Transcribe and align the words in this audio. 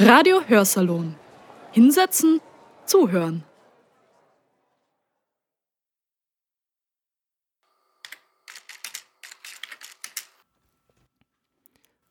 Radio 0.00 0.42
Hörsalon. 0.46 1.16
Hinsetzen, 1.72 2.40
zuhören. 2.86 3.42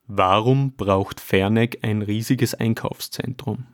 Warum 0.05 0.73
braucht 0.75 1.21
Ferneck 1.21 1.79
ein 1.81 2.01
riesiges 2.01 2.53
Einkaufszentrum? 2.53 3.67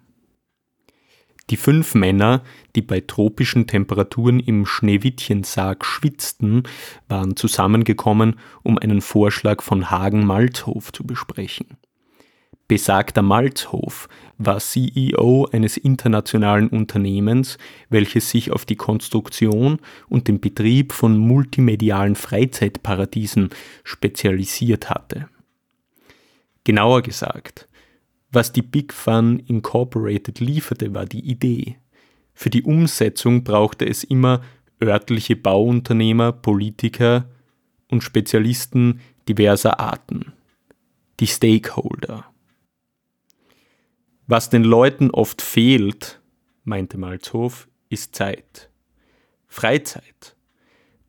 Die 1.49 1.57
fünf 1.57 1.95
Männer, 1.95 2.43
die 2.75 2.83
bei 2.83 3.01
tropischen 3.01 3.65
Temperaturen 3.65 4.39
im 4.39 4.67
Schneewittchensarg 4.67 5.83
schwitzten, 5.83 6.63
waren 7.07 7.35
zusammengekommen, 7.35 8.39
um 8.61 8.77
einen 8.77 9.01
Vorschlag 9.01 9.63
von 9.63 9.89
Hagen 9.89 10.23
Malzhof 10.23 10.93
zu 10.93 11.03
besprechen. 11.03 11.77
Besagter 12.67 13.21
Malzhof 13.21 14.07
war 14.37 14.59
CEO 14.59 15.47
eines 15.51 15.75
internationalen 15.77 16.69
Unternehmens, 16.69 17.57
welches 17.89 18.29
sich 18.29 18.51
auf 18.51 18.65
die 18.65 18.77
Konstruktion 18.77 19.79
und 20.07 20.27
den 20.27 20.39
Betrieb 20.39 20.93
von 20.93 21.17
multimedialen 21.17 22.15
Freizeitparadiesen 22.15 23.49
spezialisiert 23.83 24.89
hatte. 24.89 25.27
Genauer 26.63 27.01
gesagt, 27.01 27.67
was 28.31 28.53
die 28.53 28.61
Big 28.61 28.93
Fun 28.93 29.39
Incorporated 29.39 30.39
lieferte, 30.39 30.93
war 30.93 31.05
die 31.05 31.29
Idee. 31.29 31.77
Für 32.33 32.49
die 32.49 32.63
Umsetzung 32.63 33.43
brauchte 33.43 33.85
es 33.85 34.03
immer 34.03 34.41
örtliche 34.81 35.35
Bauunternehmer, 35.35 36.31
Politiker 36.31 37.25
und 37.91 38.01
Spezialisten 38.01 39.01
diverser 39.27 39.79
Arten. 39.79 40.33
Die 41.19 41.27
Stakeholder. 41.27 42.32
Was 44.33 44.49
den 44.49 44.63
Leuten 44.63 45.11
oft 45.11 45.43
fehlt, 45.43 46.19
meinte 46.63 46.97
Malzhof, 46.97 47.67
ist 47.89 48.15
Zeit. 48.15 48.71
Freizeit. 49.45 50.35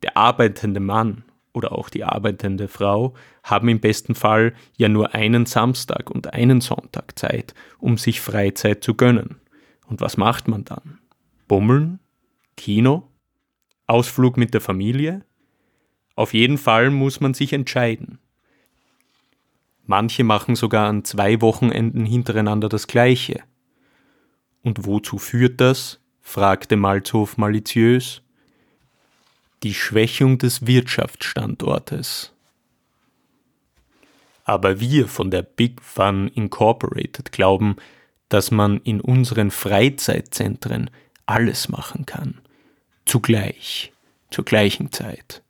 Der 0.02 0.18
arbeitende 0.18 0.78
Mann 0.78 1.24
oder 1.54 1.72
auch 1.72 1.88
die 1.88 2.04
arbeitende 2.04 2.68
Frau 2.68 3.14
haben 3.42 3.68
im 3.70 3.80
besten 3.80 4.14
Fall 4.14 4.52
ja 4.76 4.90
nur 4.90 5.14
einen 5.14 5.46
Samstag 5.46 6.10
und 6.10 6.34
einen 6.34 6.60
Sonntag 6.60 7.18
Zeit, 7.18 7.54
um 7.78 7.96
sich 7.96 8.20
Freizeit 8.20 8.84
zu 8.84 8.92
gönnen. 8.92 9.40
Und 9.86 10.02
was 10.02 10.18
macht 10.18 10.46
man 10.46 10.66
dann? 10.66 10.98
Bummeln? 11.48 12.00
Kino? 12.58 13.08
Ausflug 13.86 14.36
mit 14.36 14.52
der 14.52 14.60
Familie? 14.60 15.24
Auf 16.14 16.34
jeden 16.34 16.58
Fall 16.58 16.90
muss 16.90 17.20
man 17.20 17.32
sich 17.32 17.54
entscheiden. 17.54 18.18
Manche 19.86 20.24
machen 20.24 20.56
sogar 20.56 20.88
an 20.88 21.04
zwei 21.04 21.40
Wochenenden 21.40 22.06
hintereinander 22.06 22.68
das 22.68 22.86
gleiche. 22.86 23.42
Und 24.62 24.86
wozu 24.86 25.18
führt 25.18 25.60
das? 25.60 26.00
fragte 26.22 26.76
Malzhof 26.76 27.36
maliziös 27.36 28.22
die 29.64 29.74
Schwächung 29.74 30.36
des 30.38 30.66
Wirtschaftsstandortes. 30.66 32.32
Aber 34.44 34.78
wir 34.78 35.08
von 35.08 35.30
der 35.30 35.42
Big 35.42 35.80
Fun 35.80 36.28
Incorporated 36.28 37.32
glauben, 37.32 37.76
dass 38.28 38.50
man 38.50 38.78
in 38.82 39.00
unseren 39.00 39.50
Freizeitzentren 39.50 40.90
alles 41.24 41.70
machen 41.70 42.04
kann. 42.04 42.42
Zugleich, 43.06 43.92
zur 44.30 44.44
gleichen 44.44 44.92
Zeit. 44.92 45.42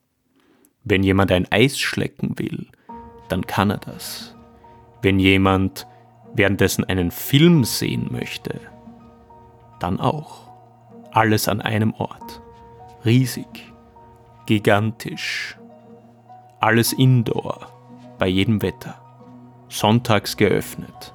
Wenn 0.84 1.02
jemand 1.02 1.32
ein 1.32 1.50
Eis 1.50 1.78
schlecken 1.78 2.38
will, 2.38 2.68
dann 3.28 3.46
kann 3.46 3.70
er 3.70 3.78
das. 3.78 4.34
Wenn 5.02 5.18
jemand 5.18 5.86
währenddessen 6.34 6.84
einen 6.84 7.10
Film 7.10 7.64
sehen 7.64 8.08
möchte, 8.10 8.60
dann 9.80 10.00
auch. 10.00 10.44
Alles 11.12 11.48
an 11.48 11.60
einem 11.60 11.94
Ort. 11.94 12.42
Riesig 13.04 13.74
gigantisch. 14.46 15.56
Alles 16.60 16.92
indoor, 16.92 17.68
bei 18.18 18.26
jedem 18.26 18.62
Wetter. 18.62 18.94
Sonntags 19.68 20.36
geöffnet. 20.36 21.12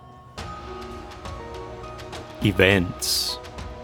Events, 2.44 3.40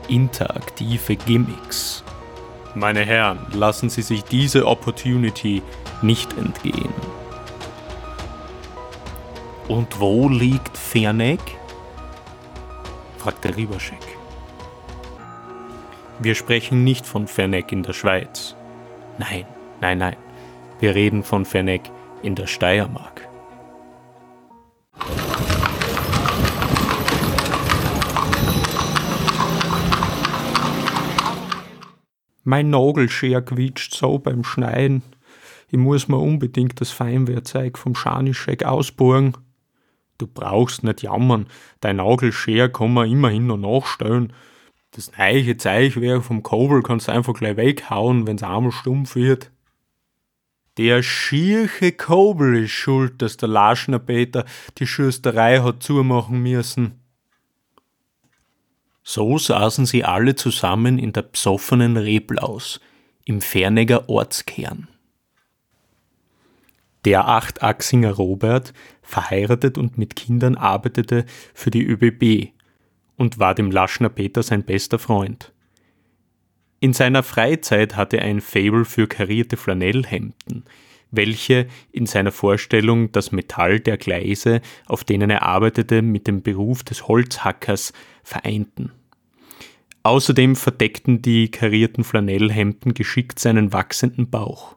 interaktive 0.08 1.16
Gimmicks. 1.16 2.04
Meine 2.74 3.02
Herren, 3.02 3.40
lassen 3.54 3.90
Sie 3.90 4.02
sich 4.02 4.24
diese 4.24 4.66
Opportunity 4.68 5.62
nicht 6.02 6.38
entgehen. 6.38 6.94
Und 9.68 10.00
wo 10.00 10.30
liegt 10.30 10.78
Ferneck? 10.78 11.40
fragte 13.18 13.56
Ribaschek. 13.56 13.98
Wir 16.20 16.36
sprechen 16.36 16.84
nicht 16.84 17.08
von 17.08 17.28
Ferneck 17.28 17.72
in 17.72 17.84
der 17.84 17.94
Schweiz. 17.94 18.56
Nein, 19.18 19.46
nein, 19.82 19.98
nein. 19.98 20.16
Wir 20.80 20.94
reden 20.94 21.24
von 21.24 21.46
Fenneck 21.46 21.90
in 22.22 22.36
der 22.36 22.48
Steiermark. 22.48 23.28
Mein 32.44 32.70
Nagelscheer 32.70 33.42
quietscht 33.42 33.96
so 33.96 34.20
beim 34.20 34.44
Schneiden. 34.44 35.02
Ich 35.70 35.80
muss 35.80 36.08
mir 36.08 36.20
unbedingt 36.20 36.80
das 36.80 36.92
Feinwerkzeug 36.92 37.78
vom 37.78 37.96
Schanischek 37.96 38.64
ausbohren. 38.64 39.36
Du 40.18 40.28
brauchst 40.28 40.84
nicht 40.84 41.02
jammern, 41.02 41.48
dein 41.82 41.98
Nagelscheer 41.98 42.70
kann 42.70 42.94
man 42.94 43.10
immerhin 43.10 43.48
noch 43.48 43.58
nachstellen. 43.58 44.32
Das 44.92 45.12
neue 45.18 45.58
Zeichenwerk 45.58 46.24
vom 46.24 46.42
Kobel 46.42 46.82
kannst 46.82 47.10
du 47.10 47.12
einfach 47.12 47.34
gleich 47.34 47.58
weghauen, 47.58 48.26
wenn's 48.28 48.44
einmal 48.44 48.72
stumpf 48.72 49.16
wird. 49.16 49.52
Der 50.78 51.04
schierche 51.04 51.92
Kobel 51.92 52.64
ist 52.64 52.72
schuld, 52.72 53.22
dass 53.22 53.38
der 53.38 53.50
Laschner 53.50 54.00
Peter 54.00 54.46
die 54.78 54.88
Schüsterei 54.88 55.60
hat 55.60 55.84
zumachen 55.84 56.42
müssen. 56.42 57.00
So 59.04 59.38
saßen 59.38 59.86
sie 59.86 60.04
alle 60.04 60.36
zusammen 60.36 60.98
in 60.98 61.14
der 61.14 61.22
besoffenen 61.22 61.96
Reblaus 61.96 62.82
im 63.24 63.42
Fernegger 63.42 64.10
Ortskern. 64.10 64.88
Der 67.06 67.28
Achtachsinger 67.28 68.14
Robert, 68.14 68.74
verheiratet 69.04 69.78
und 69.78 69.98
mit 70.00 70.16
Kindern, 70.16 70.56
arbeitete 70.56 71.26
für 71.54 71.70
die 71.70 71.86
ÖBB 71.86 72.52
und 73.16 73.38
war 73.38 73.54
dem 73.54 73.70
Laschner 73.70 74.10
Peter 74.10 74.42
sein 74.42 74.64
bester 74.64 74.98
Freund. 74.98 75.54
In 76.80 76.94
seiner 76.94 77.22
Freizeit 77.24 77.96
hatte 77.96 78.18
er 78.18 78.26
ein 78.26 78.42
Fable 78.42 78.86
für 78.86 79.08
karierte 79.08 79.56
Flanellhemden, 79.56 80.66
welche 81.12 81.68
in 81.92 82.08
seiner 82.08 82.32
Vorstellung 82.32 83.12
das 83.12 83.32
Metall 83.32 83.80
der 83.80 83.98
Gleise, 83.98 84.62
auf 84.88 85.04
denen 85.04 85.30
er 85.30 85.44
arbeitete, 85.44 86.02
mit 86.02 86.28
dem 86.28 86.42
Beruf 86.42 86.84
des 86.84 87.08
Holzhackers 87.08 87.94
vereinten. 88.24 88.92
Außerdem 90.04 90.56
verdeckten 90.56 91.22
die 91.22 91.50
karierten 91.50 92.04
Flanellhemden 92.04 92.94
geschickt 92.94 93.40
seinen 93.40 93.74
wachsenden 93.74 94.30
Bauch. 94.30 94.76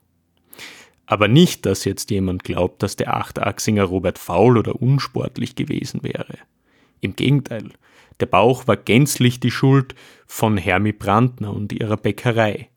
Aber 1.11 1.27
nicht, 1.27 1.65
dass 1.65 1.87
jetzt 1.87 2.11
jemand 2.11 2.45
glaubt, 2.45 2.83
dass 2.83 2.95
der 2.95 3.17
Achtachsinger 3.17 3.85
Robert 3.85 4.19
faul 4.19 4.59
oder 4.59 4.83
unsportlich 4.83 5.55
gewesen 5.55 6.03
wäre. 6.03 6.37
Im 7.01 7.17
Gegenteil, 7.17 7.71
der 8.21 8.27
Bauch 8.27 8.67
war 8.67 8.77
gänzlich 8.77 9.41
die 9.41 9.51
Schuld 9.51 9.95
von 10.27 10.59
Hermi 10.59 10.93
Brandner 10.93 11.55
und 11.55 11.73
ihrer 11.73 11.97
Bäckerei. 11.97 12.69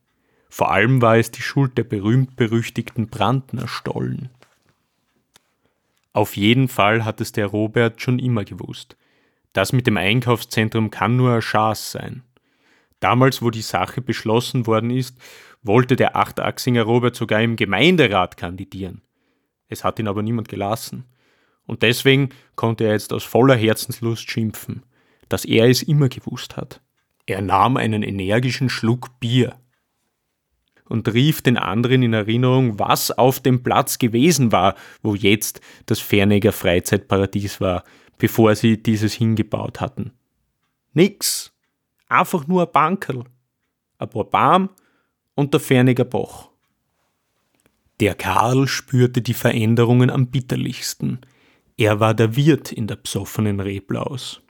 Vor 0.48 0.72
allem 0.72 1.02
war 1.02 1.18
es 1.18 1.32
die 1.32 1.42
Schuld 1.42 1.78
der 1.78 1.84
berühmt-berüchtigten 1.84 3.10
Brandner-Stollen. 3.10 4.30
Auf 6.14 6.38
jeden 6.38 6.70
Fall 6.70 7.04
hat 7.04 7.20
es 7.20 7.34
der 7.34 7.48
Robert 7.48 8.02
schon 8.02 8.18
immer 8.18 8.46
gewusst. 8.46 8.96
Das 9.52 9.74
mit 9.74 9.88
dem 9.88 9.98
Einkaufszentrum 9.98 10.90
kann 10.90 11.18
nur 11.18 11.34
ein 11.34 11.42
Schaß 11.42 11.92
sein. 11.92 12.24
Damals, 13.02 13.42
wo 13.42 13.50
die 13.50 13.62
Sache 13.62 14.00
beschlossen 14.00 14.68
worden 14.68 14.90
ist, 14.90 15.18
wollte 15.64 15.96
der 15.96 16.16
Achtachsinger 16.16 16.84
Robert 16.84 17.16
sogar 17.16 17.42
im 17.42 17.56
Gemeinderat 17.56 18.38
kandidieren. 18.38 19.02
Es 19.68 19.84
hat 19.84 20.00
ihn 20.00 20.08
aber 20.08 20.22
niemand 20.22 20.50
gelassen. 20.50 21.06
Und 21.66 21.84
deswegen 21.84 22.30
konnte 22.56 22.84
er 22.84 22.94
jetzt 22.94 23.14
aus 23.14 23.24
voller 23.24 23.56
Herzenslust 23.56 24.30
schimpfen 24.30 24.84
dass 25.32 25.46
er 25.46 25.70
es 25.70 25.82
immer 25.82 26.10
gewusst 26.10 26.58
hat. 26.58 26.82
Er 27.26 27.42
nahm 27.42 27.78
einen 27.78 28.04
energischen 28.04 28.70
Schluck 28.70 29.20
Bier 29.20 29.56
und 30.90 31.14
rief 31.14 31.42
den 31.42 31.58
anderen 31.58 32.04
in 32.04 32.14
Erinnerung, 32.14 32.78
was 32.80 33.12
auf 33.12 33.40
dem 33.40 33.64
Platz 33.64 33.98
gewesen 33.98 34.52
war, 34.52 34.76
wo 35.02 35.16
jetzt 35.16 35.62
das 35.86 36.00
Ferneger 36.00 36.52
Freizeitparadies 36.52 37.62
war, 37.62 37.86
bevor 38.18 38.56
sie 38.56 38.84
dieses 38.84 39.14
hingebaut 39.14 39.80
hatten. 39.80 40.12
Nix, 40.94 41.54
einfach 42.10 42.46
nur 42.48 42.68
ein 42.68 42.72
Bankerl, 42.74 43.24
ein 44.00 44.10
paar 44.10 44.26
Baum 44.26 44.70
und 45.36 45.54
der 45.54 45.60
Ferneger 45.60 46.06
Bach. 46.06 46.50
Der 48.00 48.16
Karl 48.16 48.68
spürte 48.68 49.22
die 49.22 49.34
Veränderungen 49.34 50.10
am 50.10 50.28
bitterlichsten. 50.28 51.20
Er 51.78 52.00
war 52.00 52.14
der 52.14 52.36
Wirt 52.36 52.72
in 52.72 52.88
der 52.88 52.96
besoffenen 52.96 53.60
Reblaus. 53.60 54.42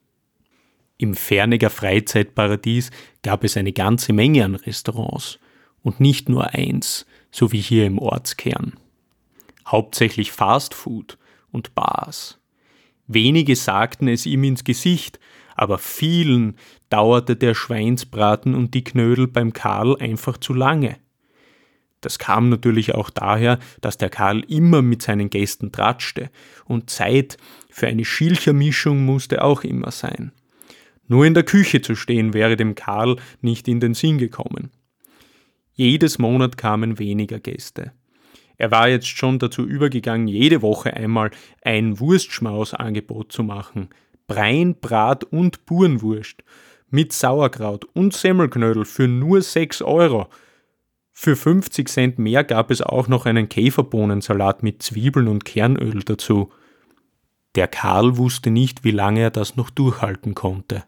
Im 0.97 1.15
Ferniger 1.15 1.69
Freizeitparadies 1.69 2.91
gab 3.23 3.43
es 3.43 3.57
eine 3.57 3.73
ganze 3.73 4.13
Menge 4.13 4.45
an 4.45 4.55
Restaurants 4.55 5.39
und 5.81 5.99
nicht 5.99 6.29
nur 6.29 6.53
eins, 6.53 7.05
so 7.31 7.51
wie 7.51 7.59
hier 7.59 7.85
im 7.85 7.97
Ortskern. 7.97 8.73
Hauptsächlich 9.65 10.31
Fast 10.31 10.73
Food 10.73 11.17
und 11.51 11.73
Bars. 11.75 12.39
Wenige 13.07 13.55
sagten 13.55 14.07
es 14.07 14.25
ihm 14.25 14.43
ins 14.43 14.63
Gesicht, 14.63 15.19
aber 15.55 15.77
vielen 15.77 16.55
dauerte 16.91 17.35
der 17.35 17.55
Schweinsbraten 17.55 18.53
und 18.53 18.73
die 18.73 18.83
Knödel 18.83 19.27
beim 19.27 19.53
Karl 19.53 19.97
einfach 19.97 20.37
zu 20.37 20.53
lange. 20.53 20.97
Das 22.01 22.17
kam 22.17 22.49
natürlich 22.49 22.95
auch 22.95 23.09
daher, 23.09 23.59
dass 23.79 23.97
der 23.97 24.09
Karl 24.09 24.41
immer 24.41 24.81
mit 24.81 25.01
seinen 25.01 25.29
Gästen 25.29 25.71
tratschte 25.71 26.29
und 26.65 26.89
Zeit 26.89 27.37
für 27.69 27.87
eine 27.87 28.05
Schilchermischung 28.05 29.05
musste 29.05 29.43
auch 29.43 29.63
immer 29.63 29.91
sein. 29.91 30.31
Nur 31.07 31.25
in 31.25 31.33
der 31.33 31.43
Küche 31.43 31.81
zu 31.81 31.95
stehen 31.95 32.33
wäre 32.33 32.57
dem 32.57 32.73
Karl 32.75 33.17
nicht 33.41 33.67
in 33.67 33.79
den 33.79 33.93
Sinn 33.93 34.17
gekommen. 34.17 34.71
Jedes 35.73 36.19
Monat 36.19 36.57
kamen 36.57 36.99
weniger 36.99 37.39
Gäste. 37.39 37.91
Er 38.57 38.71
war 38.71 38.89
jetzt 38.89 39.07
schon 39.07 39.39
dazu 39.39 39.63
übergegangen, 39.63 40.27
jede 40.27 40.61
Woche 40.61 40.93
einmal 40.93 41.31
ein 41.63 41.99
Wurstschmausangebot 41.99 43.31
zu 43.31 43.43
machen. 43.43 43.89
Brein, 44.27 44.75
Brat 44.79 45.23
und 45.23 45.65
Burenwurst 45.65 46.43
mit 46.91 47.13
Sauerkraut 47.13 47.85
und 47.93 48.13
Semmelknödel 48.13 48.85
für 48.85 49.07
nur 49.07 49.41
6 49.41 49.81
Euro– 49.81 50.27
für 51.13 51.35
50 51.35 51.87
Cent 51.87 52.19
mehr 52.19 52.43
gab 52.43 52.71
es 52.71 52.81
auch 52.81 53.07
noch 53.07 53.25
einen 53.25 53.49
Käferbohnensalat 53.49 54.63
mit 54.63 54.81
Zwiebeln 54.81 55.27
und 55.27 55.45
Kernöl 55.45 56.03
dazu. 56.03 56.51
Der 57.55 57.67
Karl 57.67 58.17
wusste 58.17 58.49
nicht, 58.49 58.83
wie 58.83 58.91
lange 58.91 59.19
er 59.21 59.29
das 59.29 59.55
noch 59.55 59.69
durchhalten 59.69 60.33
konnte. 60.35 60.83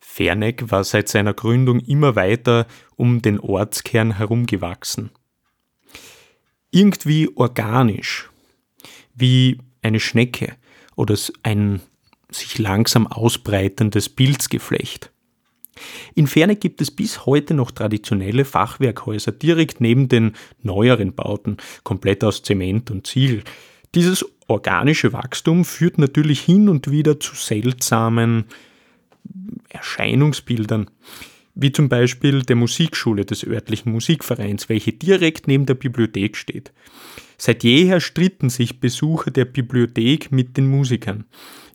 Ferneck 0.00 0.70
war 0.70 0.82
seit 0.82 1.08
seiner 1.08 1.34
Gründung 1.34 1.80
immer 1.80 2.16
weiter 2.16 2.66
um 2.96 3.22
den 3.22 3.38
Ortskern 3.38 4.16
herumgewachsen. 4.16 5.10
Irgendwie 6.70 7.30
organisch, 7.34 8.30
wie 9.14 9.58
eine 9.82 10.00
Schnecke, 10.00 10.54
oder 10.96 11.16
ein 11.44 11.80
sich 12.30 12.58
langsam 12.58 13.06
ausbreitendes 13.06 14.08
Pilzgeflecht. 14.08 15.12
In 16.14 16.26
Ferne 16.26 16.56
gibt 16.56 16.80
es 16.80 16.90
bis 16.90 17.24
heute 17.24 17.54
noch 17.54 17.70
traditionelle 17.70 18.44
Fachwerkhäuser 18.44 19.30
direkt 19.30 19.80
neben 19.80 20.08
den 20.08 20.32
neueren 20.60 21.14
Bauten, 21.14 21.56
komplett 21.84 22.24
aus 22.24 22.42
Zement 22.42 22.90
und 22.90 23.06
Ziegel. 23.06 23.44
Dieses 23.94 24.26
organische 24.48 25.12
Wachstum 25.12 25.64
führt 25.64 25.98
natürlich 25.98 26.40
hin 26.40 26.68
und 26.68 26.90
wieder 26.90 27.20
zu 27.20 27.36
seltsamen 27.36 28.46
Erscheinungsbildern, 29.68 30.90
wie 31.58 31.72
zum 31.72 31.88
Beispiel 31.88 32.42
der 32.42 32.56
Musikschule 32.56 33.24
des 33.24 33.44
örtlichen 33.44 33.92
Musikvereins, 33.92 34.68
welche 34.68 34.92
direkt 34.92 35.48
neben 35.48 35.66
der 35.66 35.74
Bibliothek 35.74 36.36
steht. 36.36 36.72
Seit 37.36 37.64
jeher 37.64 38.00
stritten 38.00 38.48
sich 38.48 38.80
Besucher 38.80 39.32
der 39.32 39.44
Bibliothek 39.44 40.30
mit 40.30 40.56
den 40.56 40.68
Musikern. 40.68 41.24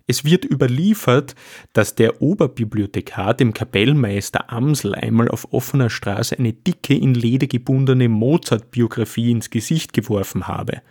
Es 0.07 0.24
wird 0.25 0.45
überliefert, 0.45 1.35
dass 1.74 1.95
der 1.95 2.21
Oberbibliothekar 2.21 3.33
dem 3.33 3.53
Kapellmeister 3.53 4.51
Amsel 4.51 4.95
einmal 4.95 5.27
auf 5.30 5.51
offener 5.53 5.89
Straße 5.89 6.38
eine 6.38 6.53
dicke 6.53 6.94
in 6.94 7.13
Leder 7.13 7.47
gebundene 7.47 8.09
Mozart-Biografie 8.09 9.31
ins 9.31 9.50
Gesicht 9.50 9.94
geworfen 9.94 10.47
habe. 10.47 10.81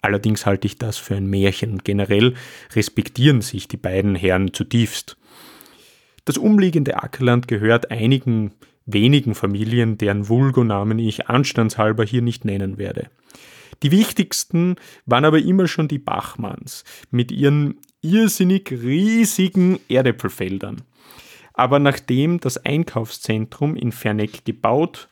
Allerdings 0.00 0.46
halte 0.46 0.66
ich 0.66 0.78
das 0.78 0.96
für 0.96 1.16
ein 1.16 1.26
Märchen 1.26 1.78
generell 1.84 2.34
respektieren 2.74 3.40
sich 3.40 3.68
die 3.68 3.76
beiden 3.76 4.16
Herren 4.16 4.52
zutiefst. 4.52 5.16
Das 6.24 6.38
umliegende 6.38 7.02
Ackerland 7.02 7.48
gehört 7.48 7.90
einigen 7.90 8.52
wenigen 8.86 9.34
Familien, 9.34 9.98
deren 9.98 10.28
Vulgonamen 10.28 10.98
ich 10.98 11.28
anstandshalber 11.28 12.04
hier 12.04 12.22
nicht 12.22 12.44
nennen 12.44 12.78
werde. 12.78 13.10
Die 13.82 13.90
wichtigsten 13.90 14.76
waren 15.06 15.24
aber 15.24 15.38
immer 15.38 15.66
schon 15.66 15.88
die 15.88 15.98
Bachmanns 15.98 16.84
mit 17.10 17.32
ihren 17.32 17.78
irrsinnig 18.00 18.70
riesigen 18.70 19.80
Erdäpfelfeldern. 19.88 20.82
Aber 21.54 21.78
nachdem 21.78 22.40
das 22.40 22.64
Einkaufszentrum 22.64 23.76
in 23.76 23.92
Ferneck 23.92 24.44
gebaut 24.44 25.08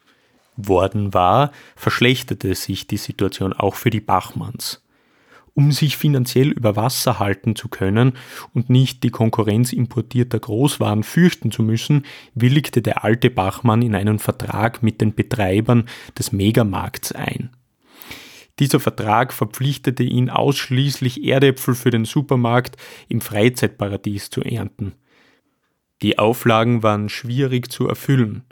worden 0.56 1.12
war, 1.12 1.52
verschlechterte 1.76 2.54
sich 2.54 2.86
die 2.86 2.96
Situation 2.96 3.52
auch 3.52 3.74
für 3.74 3.90
die 3.90 4.00
Bachmanns. 4.00 4.82
Um 5.54 5.72
sich 5.72 5.96
finanziell 5.96 6.50
über 6.50 6.76
Wasser 6.76 7.18
halten 7.18 7.56
zu 7.56 7.68
können 7.68 8.12
und 8.54 8.70
nicht 8.70 9.02
die 9.02 9.10
Konkurrenz 9.10 9.72
importierter 9.72 10.38
Großwaren 10.38 11.02
fürchten 11.02 11.50
zu 11.50 11.62
müssen, 11.62 12.04
willigte 12.34 12.82
der 12.82 13.04
alte 13.04 13.30
Bachmann 13.30 13.82
in 13.82 13.94
einen 13.94 14.18
Vertrag 14.18 14.82
mit 14.82 15.00
den 15.00 15.14
Betreibern 15.14 15.84
des 16.18 16.32
Megamarkts 16.32 17.12
ein. 17.12 17.50
Dieser 18.60 18.78
Vertrag 18.78 19.32
verpflichtete 19.32 20.02
ihn 20.02 20.28
ausschließlich 20.28 21.24
Erdäpfel 21.24 21.74
für 21.74 21.90
den 21.90 22.04
Supermarkt 22.04 22.76
im 23.08 23.22
Freizeitparadies 23.22 24.28
zu 24.28 24.42
ernten. 24.42 24.92
Die 26.02 26.18
Auflagen 26.18 26.82
waren 26.82 27.08
schwierig 27.08 27.70
zu 27.72 27.88
erfüllen. 27.88 28.44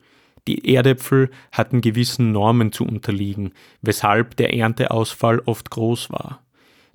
Die 0.46 0.74
Erdäpfel 0.74 1.30
hatten 1.52 1.82
gewissen 1.82 2.32
Normen 2.32 2.72
zu 2.72 2.84
unterliegen, 2.84 3.52
weshalb 3.82 4.36
der 4.36 4.54
Ernteausfall 4.54 5.40
oft 5.40 5.70
groß 5.70 6.10
war. 6.10 6.42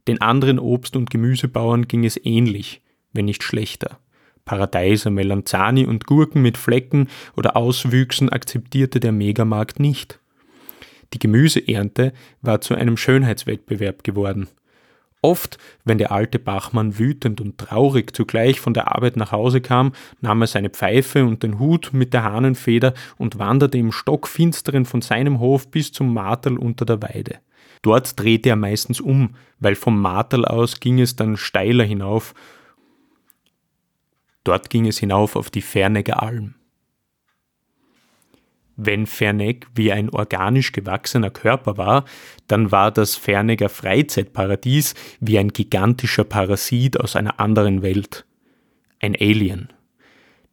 Den 0.08 0.22
anderen 0.22 0.60
Obst- 0.60 0.96
und 0.96 1.10
Gemüsebauern 1.10 1.88
ging 1.88 2.04
es 2.06 2.20
ähnlich, 2.24 2.82
wenn 3.14 3.26
nicht 3.26 3.44
schlechter. 3.44 4.00
Paradeiser, 4.46 5.10
Melanzani 5.10 5.86
und 5.86 6.06
Gurken 6.06 6.42
mit 6.42 6.58
Flecken 6.58 7.08
oder 7.38 7.56
Auswüchsen 7.56 8.30
akzeptierte 8.30 9.00
der 9.00 9.14
Megamarkt 9.14 9.80
nicht. 9.80 10.20
Die 11.14 11.20
Gemüseernte 11.20 12.12
war 12.42 12.60
zu 12.60 12.76
einem 12.76 12.98
Schönheitswettbewerb 12.98 14.04
geworden. 14.04 14.48
Oft, 15.22 15.58
wenn 15.86 16.00
der 16.00 16.12
alte 16.12 16.38
Bachmann 16.38 17.00
wütend 17.00 17.40
und 17.40 17.58
traurig 17.58 18.14
zugleich 18.14 18.60
von 18.60 18.74
der 18.74 18.94
Arbeit 18.94 19.16
nach 19.16 19.32
Hause 19.32 19.62
kam, 19.62 19.94
nahm 20.20 20.42
er 20.42 20.48
seine 20.48 20.70
Pfeife 20.70 21.24
und 21.24 21.44
den 21.44 21.60
Hut 21.60 21.92
mit 21.94 22.14
der 22.14 22.26
Hahnenfeder 22.26 22.94
und 23.18 23.40
wanderte 23.40 23.78
im 23.78 23.94
Stockfinsteren 23.94 24.83
von 24.83 25.02
seinem 25.02 25.40
Hof 25.40 25.72
bis 25.72 25.94
zum 25.94 26.14
Marterl 26.14 26.57
unter 26.57 26.83
der 26.83 27.02
Weide. 27.02 27.40
Dort 27.83 28.19
drehte 28.19 28.49
er 28.49 28.56
meistens 28.56 28.99
um, 28.99 29.35
weil 29.59 29.75
vom 29.75 30.02
Marterl 30.02 30.45
aus 30.45 30.80
ging 30.80 30.99
es 30.99 31.16
dann 31.16 31.37
steiler 31.37 31.83
hinauf. 31.83 32.33
Dort 34.44 34.71
ging 34.71 34.87
es 34.87 34.97
hinauf 34.97 35.35
auf 35.35 35.52
die 35.52 35.61
Fernegger 35.61 36.23
Alm. 36.23 36.56
Wenn 38.75 39.06
Ferneck 39.06 39.68
wie 39.75 39.92
ein 39.92 40.09
organisch 40.09 40.71
gewachsener 40.71 41.30
Körper 41.30 41.78
war, 41.78 42.06
dann 42.47 42.71
war 42.71 42.90
das 42.90 43.16
Fernegger 43.16 43.69
Freizeitparadies 43.69 44.95
wie 45.19 45.37
ein 45.37 45.49
gigantischer 45.49 46.23
Parasit 46.23 46.99
aus 46.99 47.16
einer 47.16 47.40
anderen 47.40 47.83
Welt. 47.83 48.25
Ein 48.99 49.16
Alien. 49.19 49.72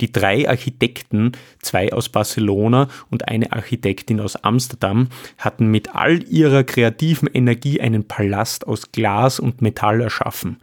Die 0.01 0.13
drei 0.13 0.49
Architekten, 0.49 1.33
zwei 1.61 1.93
aus 1.93 2.09
Barcelona 2.09 2.89
und 3.11 3.29
eine 3.29 3.53
Architektin 3.53 4.21
aus 4.21 4.37
Amsterdam, 4.37 5.09
hatten 5.39 5.67
mit 5.67 5.95
all 5.95 6.23
ihrer 6.25 6.65
kreativen 6.65 7.29
Energie 7.33 7.81
einen 7.81 8.09
Palast 8.09 8.67
aus 8.67 8.93
Glas 8.93 9.41
und 9.41 9.63
Metall 9.63 10.01
erschaffen. 10.01 10.59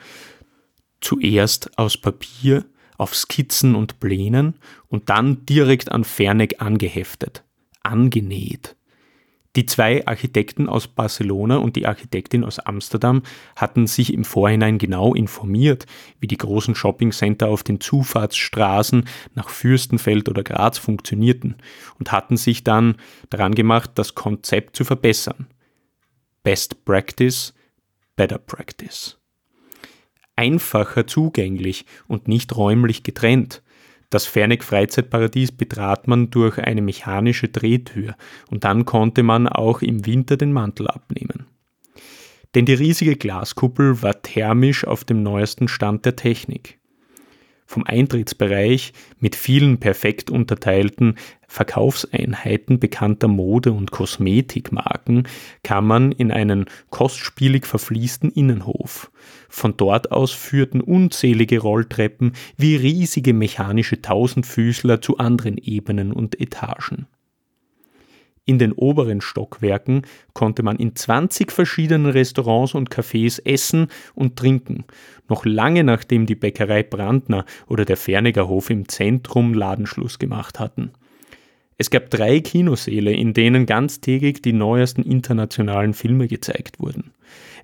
Zuerst 1.01 1.77
aus 1.77 1.97
Papier, 1.97 2.65
auf 2.97 3.13
Skizzen 3.13 3.75
und 3.75 3.99
Plänen 3.99 4.55
und 4.87 5.09
dann 5.09 5.45
direkt 5.45 5.91
an 5.91 6.03
Ferneck 6.03 6.61
angeheftet 6.61 7.43
angenäht. 7.87 8.76
Die 9.57 9.65
zwei 9.65 10.05
Architekten 10.05 10.69
aus 10.69 10.87
Barcelona 10.87 11.57
und 11.57 11.75
die 11.75 11.87
Architektin 11.87 12.43
aus 12.43 12.59
Amsterdam 12.59 13.23
hatten 13.55 13.87
sich 13.87 14.13
im 14.13 14.23
Vorhinein 14.23 14.77
genau 14.77 15.15
informiert, 15.15 15.87
wie 16.19 16.27
die 16.27 16.37
großen 16.37 16.75
Shoppingcenter 16.75 17.47
auf 17.47 17.63
den 17.63 17.81
Zufahrtsstraßen 17.81 19.05
nach 19.33 19.49
Fürstenfeld 19.49 20.29
oder 20.29 20.43
Graz 20.43 20.77
funktionierten 20.77 21.55
und 21.97 22.11
hatten 22.11 22.37
sich 22.37 22.63
dann 22.63 22.97
daran 23.31 23.55
gemacht, 23.55 23.89
das 23.95 24.13
Konzept 24.13 24.75
zu 24.75 24.85
verbessern. 24.85 25.47
Best 26.43 26.85
Practice, 26.85 27.55
Better 28.15 28.37
Practice. 28.37 29.17
Einfacher 30.35 31.07
zugänglich 31.07 31.87
und 32.07 32.27
nicht 32.27 32.55
räumlich 32.55 33.01
getrennt, 33.01 33.63
das 34.09 34.25
Ferneck 34.25 34.63
Freizeitparadies 34.63 35.51
betrat 35.51 36.07
man 36.07 36.29
durch 36.29 36.57
eine 36.59 36.81
mechanische 36.81 37.49
Drehtür 37.49 38.15
und 38.49 38.63
dann 38.63 38.85
konnte 38.85 39.23
man 39.23 39.47
auch 39.47 39.81
im 39.81 40.05
Winter 40.05 40.37
den 40.37 40.53
Mantel 40.53 40.87
abnehmen. 40.87 41.47
Denn 42.55 42.65
die 42.65 42.73
riesige 42.73 43.17
Glaskuppel 43.17 44.01
war 44.01 44.21
thermisch 44.21 44.85
auf 44.85 45.03
dem 45.03 45.21
neuesten 45.23 45.67
Stand 45.67 46.05
der 46.05 46.15
Technik. 46.15 46.79
vom 47.69 47.83
Eintrittsbereich 47.83 48.93
mit 49.19 49.35
vielen 49.35 49.77
perfekt 49.77 50.31
unterteilten 50.31 51.17
Verkaufseinheiten 51.47 52.79
bekannter 52.79 53.27
Mode- 53.29 53.71
und 53.71 53.91
Kosmetikmarken 53.91 55.27
kam 55.63 55.87
man 55.87 56.11
in 56.11 56.31
einen 56.31 56.65
kostspielig 56.89 57.65
verfließten 57.65 58.31
Innenhof. 58.31 59.11
Von 59.49 59.75
dort 59.77 60.11
aus 60.11 60.31
führten 60.31 60.81
unzählige 60.81 61.59
Rolltreppen 61.59 62.33
wie 62.57 62.75
riesige 62.75 63.33
mechanische 63.33 64.01
Tausendfüßler 64.01 65.01
zu 65.01 65.17
anderen 65.17 65.57
Ebenen 65.57 66.11
und 66.11 66.39
Etagen. 66.39 67.07
In 68.47 68.59
den 68.59 68.71
oberen 68.71 69.19
Stockwerken 69.19 70.03
konnte 70.33 70.63
man 70.63 70.77
in 70.77 70.95
20 70.95 71.51
verschiedenen 71.51 72.05
Restaurants 72.09 72.75
und 72.75 72.89
Cafés 72.89 73.41
essen 73.45 73.87
und 74.15 74.37
trinken, 74.37 74.85
noch 75.27 75.43
lange 75.43 75.83
nachdem 75.83 76.25
die 76.25 76.35
Bäckerei 76.35 76.83
Brandner 76.83 77.43
oder 77.67 77.83
der 77.83 77.97
Ferniger 77.97 78.47
Hof 78.47 78.69
im 78.69 78.87
Zentrum 78.87 79.53
Ladenschluss 79.53 80.17
gemacht 80.17 80.61
hatten. 80.61 80.91
Es 81.79 81.91
gab 81.91 82.09
drei 82.09 82.39
Kinosäle, 82.39 83.13
in 83.13 83.33
denen 83.33 83.67
ganztägig 83.67 84.41
die 84.41 84.53
neuesten 84.53 85.03
internationalen 85.03 85.93
Filme 85.93 86.27
gezeigt 86.27 86.79
wurden. 86.79 87.11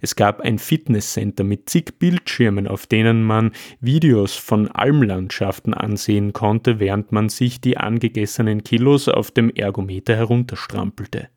Es 0.01 0.15
gab 0.15 0.41
ein 0.41 0.59
Fitnesscenter 0.59 1.43
mit 1.43 1.67
zig 1.67 1.97
Bildschirmen, 1.97 2.67
auf 2.67 2.85
denen 2.85 3.23
man 3.23 3.53
Videos 3.79 4.35
von 4.35 4.67
Almlandschaften 4.67 5.73
ansehen 5.73 6.31
konnte, 6.31 6.79
während 6.79 7.11
man 7.11 7.29
sich 7.29 7.59
die 7.59 7.77
angegessenen 7.77 8.63
Kilos 8.63 9.07
auf 9.07 9.31
dem 9.31 9.49
Ergometer 9.49 10.15
herunterstrampelte. 10.15 11.29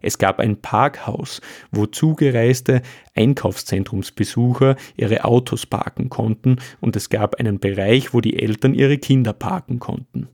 Es 0.00 0.16
gab 0.18 0.40
ein 0.40 0.60
Parkhaus, 0.62 1.42
wo 1.70 1.84
zugereiste 1.84 2.80
Einkaufszentrumsbesucher 3.14 4.76
ihre 4.96 5.24
Autos 5.24 5.66
parken 5.66 6.08
konnten, 6.08 6.56
und 6.80 6.96
es 6.96 7.10
gab 7.10 7.34
einen 7.34 7.60
Bereich, 7.60 8.14
wo 8.14 8.22
die 8.22 8.40
Eltern 8.40 8.72
ihre 8.72 8.96
Kinder 8.96 9.34
parken 9.34 9.78
konnten. 9.78 10.28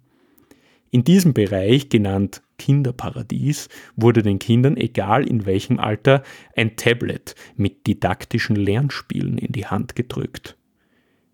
In 0.90 1.04
diesem 1.04 1.35
Bereich, 1.35 1.90
genannt 1.90 2.42
Kinderparadies, 2.59 3.68
wurde 3.97 4.23
den 4.23 4.38
Kindern, 4.38 4.76
egal 4.76 5.26
in 5.26 5.45
welchem 5.45 5.78
Alter, 5.78 6.23
ein 6.57 6.76
Tablet 6.76 7.35
mit 7.57 7.87
didaktischen 7.87 8.57
Lernspielen 8.57 9.38
in 9.38 9.52
die 9.52 9.66
Hand 9.66 9.95
gedrückt. 9.97 10.57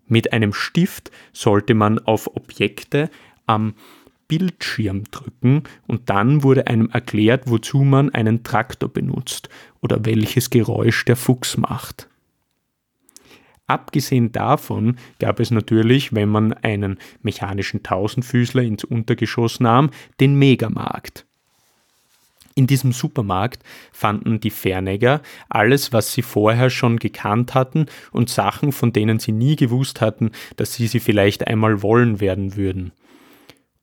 Mit 0.07 0.33
einem 0.33 0.53
Stift 0.53 1.09
sollte 1.31 1.73
man 1.73 1.99
auf 1.99 2.35
Objekte 2.35 3.09
am 3.45 3.75
Bildschirm 4.27 5.03
drücken 5.05 5.63
und 5.87 6.09
dann 6.09 6.43
wurde 6.43 6.67
einem 6.67 6.89
erklärt, 6.89 7.49
wozu 7.49 7.79
man 7.79 8.09
einen 8.09 8.43
Traktor 8.43 8.89
benutzt 8.89 9.49
oder 9.81 10.05
welches 10.05 10.49
Geräusch 10.49 11.05
der 11.05 11.15
Fuchs 11.15 11.57
macht. 11.57 12.09
Abgesehen 13.67 14.31
davon 14.31 14.97
gab 15.19 15.39
es 15.39 15.49
natürlich, 15.49 16.13
wenn 16.13 16.29
man 16.29 16.53
einen 16.53 16.99
mechanischen 17.23 17.81
Tausendfüßler 17.81 18.61
ins 18.61 18.83
Untergeschoss 18.83 19.59
nahm, 19.59 19.89
den 20.19 20.35
Megamarkt. 20.35 21.25
In 22.57 22.67
diesem 22.67 22.93
Supermarkt 22.93 23.63
fanden 23.91 24.39
die 24.39 24.49
Fernegger 24.49 25.21
alles, 25.49 25.91
was 25.91 26.13
sie 26.13 26.21
vorher 26.21 26.69
schon 26.69 26.97
gekannt 26.99 27.53
hatten 27.53 27.87
und 28.11 28.29
Sachen, 28.29 28.71
von 28.71 28.93
denen 28.93 29.19
sie 29.19 29.33
nie 29.33 29.57
gewusst 29.57 29.99
hatten, 29.99 30.31
dass 30.55 30.73
sie 30.73 30.87
sie 30.87 31.01
vielleicht 31.01 31.47
einmal 31.47 31.81
wollen 31.81 32.21
werden 32.21 32.55
würden. 32.55 32.93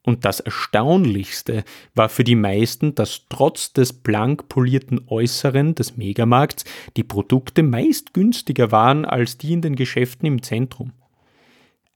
Und 0.04 0.25
das 0.25 0.40
Erstaunlichste 0.40 1.64
war 1.94 2.09
für 2.09 2.25
die 2.25 2.35
meisten, 2.35 2.94
dass 2.94 3.26
trotz 3.28 3.73
des 3.73 3.92
blank 3.92 4.49
polierten 4.49 5.02
Äußeren 5.06 5.76
des 5.76 5.97
Megamarkts 5.97 6.64
die 6.97 7.04
Produkte 7.04 7.62
meist 7.62 8.12
günstiger 8.12 8.73
waren 8.73 9.04
als 9.04 9.38
die 9.38 9.52
in 9.52 9.62
den 9.62 9.76
Geschäften 9.76 10.26
im 10.26 10.42
Zentrum. 10.42 10.92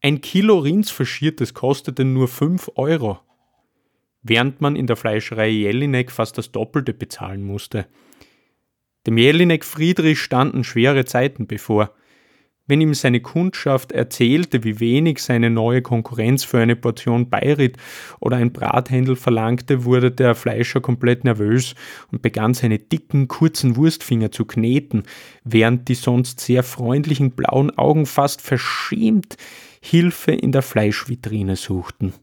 Ein 0.03 0.21
Kilo 0.21 0.59
Rindsfaschiertes 0.59 1.53
kostete 1.53 2.05
nur 2.05 2.29
5 2.29 2.73
Euro, 2.77 3.19
während 4.23 4.61
man 4.61 4.77
in 4.77 4.87
der 4.87 4.95
Fleischerei 4.95 5.49
Jelinek 5.49 6.13
fast 6.13 6.39
das 6.39 6.53
Doppelte 6.53 6.95
bezahlen 6.95 7.45
musste. 7.45 7.87
Dem 9.07 9.19
Jelinek 9.19 9.65
Friedrich 9.65 10.21
standen 10.21 10.63
schwere 10.63 11.05
Zeiten 11.07 11.49
bevor. 11.49 11.93
Wenn 12.69 12.81
ihm 12.81 12.95
seine 12.95 13.21
Kundschaft 13.21 13.93
erzählte, 13.93 14.65
wie 14.65 14.81
wenig 14.81 15.23
seine 15.23 15.51
neue 15.51 15.83
Konkurrenz 15.83 16.43
für 16.43 16.59
eine 16.59 16.75
Portion 16.75 17.31
Beirit 17.31 17.77
oder 18.19 18.39
ein 18.39 18.53
Brathändel 18.53 19.15
verlangte, 19.15 19.85
wurde 19.85 20.11
der 20.11 20.35
Fleischer 20.35 20.81
komplett 20.81 21.23
nervös 21.23 21.77
und 22.11 22.23
begann 22.23 22.55
seine 22.55 22.79
dicken, 22.79 23.29
kurzen 23.29 23.77
Wurstfinger 23.77 24.33
zu 24.33 24.45
kneten, 24.47 25.05
während 25.45 25.89
die 25.89 25.95
sonst 25.95 26.41
sehr 26.41 26.65
freundlichen 26.65 27.31
blauen 27.33 27.77
Augen 27.79 28.05
fast 28.05 28.43
verschämt 28.43 29.37
Hilfe 29.81 30.33
in 30.33 30.51
der 30.51 30.63
Fleischvitrine 30.63 31.55
suchten. 31.55 32.15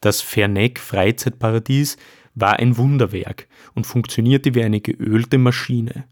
Das 0.00 0.20
Ferneck 0.20 0.78
Freizeitparadies 0.78 1.96
war 2.36 2.60
ein 2.60 2.76
Wunderwerk 2.76 3.48
und 3.74 3.86
funktionierte 3.86 4.54
wie 4.54 4.62
eine 4.62 4.80
geölte 4.80 5.38
Maschine. 5.38 6.04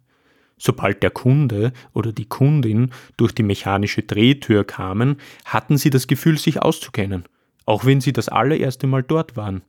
Sobald 0.56 1.02
der 1.02 1.10
Kunde 1.10 1.72
oder 1.92 2.12
die 2.12 2.26
Kundin 2.26 2.90
durch 3.16 3.32
die 3.32 3.42
mechanische 3.42 4.02
Drehtür 4.02 4.64
kamen, 4.64 5.16
hatten 5.44 5.76
sie 5.76 5.90
das 5.90 6.06
Gefühl, 6.06 6.38
sich 6.38 6.62
auszukennen, 6.62 7.24
auch 7.66 7.84
wenn 7.84 8.00
sie 8.00 8.12
das 8.12 8.28
allererste 8.28 8.86
Mal 8.86 9.02
dort 9.02 9.36
waren. 9.36 9.62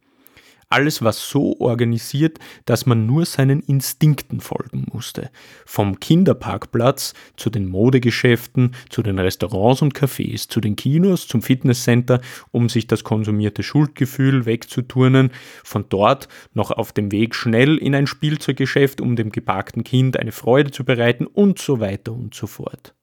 Alles 0.75 1.01
war 1.01 1.13
so 1.13 1.57
organisiert, 1.61 2.37
dass 2.65 2.85
man 2.85 3.05
nur 3.05 3.23
seinen 3.23 3.61
Instinkten 3.61 4.41
folgen 4.41 4.87
musste. 4.91 5.29
Vom 5.65 6.01
Kinderparkplatz 6.01 7.13
zu 7.37 7.49
den 7.49 7.65
Modegeschäften, 7.65 8.75
zu 8.89 9.01
den 9.01 9.17
Restaurants 9.17 9.81
und 9.81 9.97
Cafés, 9.97 10.49
zu 10.49 10.59
den 10.59 10.75
Kinos, 10.75 11.29
zum 11.29 11.41
Fitnesscenter, 11.41 12.19
um 12.51 12.67
sich 12.67 12.87
das 12.87 13.05
konsumierte 13.05 13.63
Schuldgefühl 13.63 14.45
wegzuturnen, 14.45 15.31
von 15.63 15.85
dort 15.87 16.27
noch 16.53 16.71
auf 16.71 16.91
dem 16.91 17.09
Weg 17.09 17.35
schnell 17.35 17.77
in 17.77 17.95
ein 17.95 18.05
Spielzeuggeschäft, 18.05 18.99
um 18.99 19.15
dem 19.15 19.31
geparkten 19.31 19.85
Kind 19.85 20.19
eine 20.19 20.33
Freude 20.33 20.71
zu 20.71 20.83
bereiten 20.83 21.25
und 21.25 21.57
so 21.57 21.79
weiter 21.79 22.11
und 22.11 22.35
so 22.35 22.47
fort. 22.47 22.93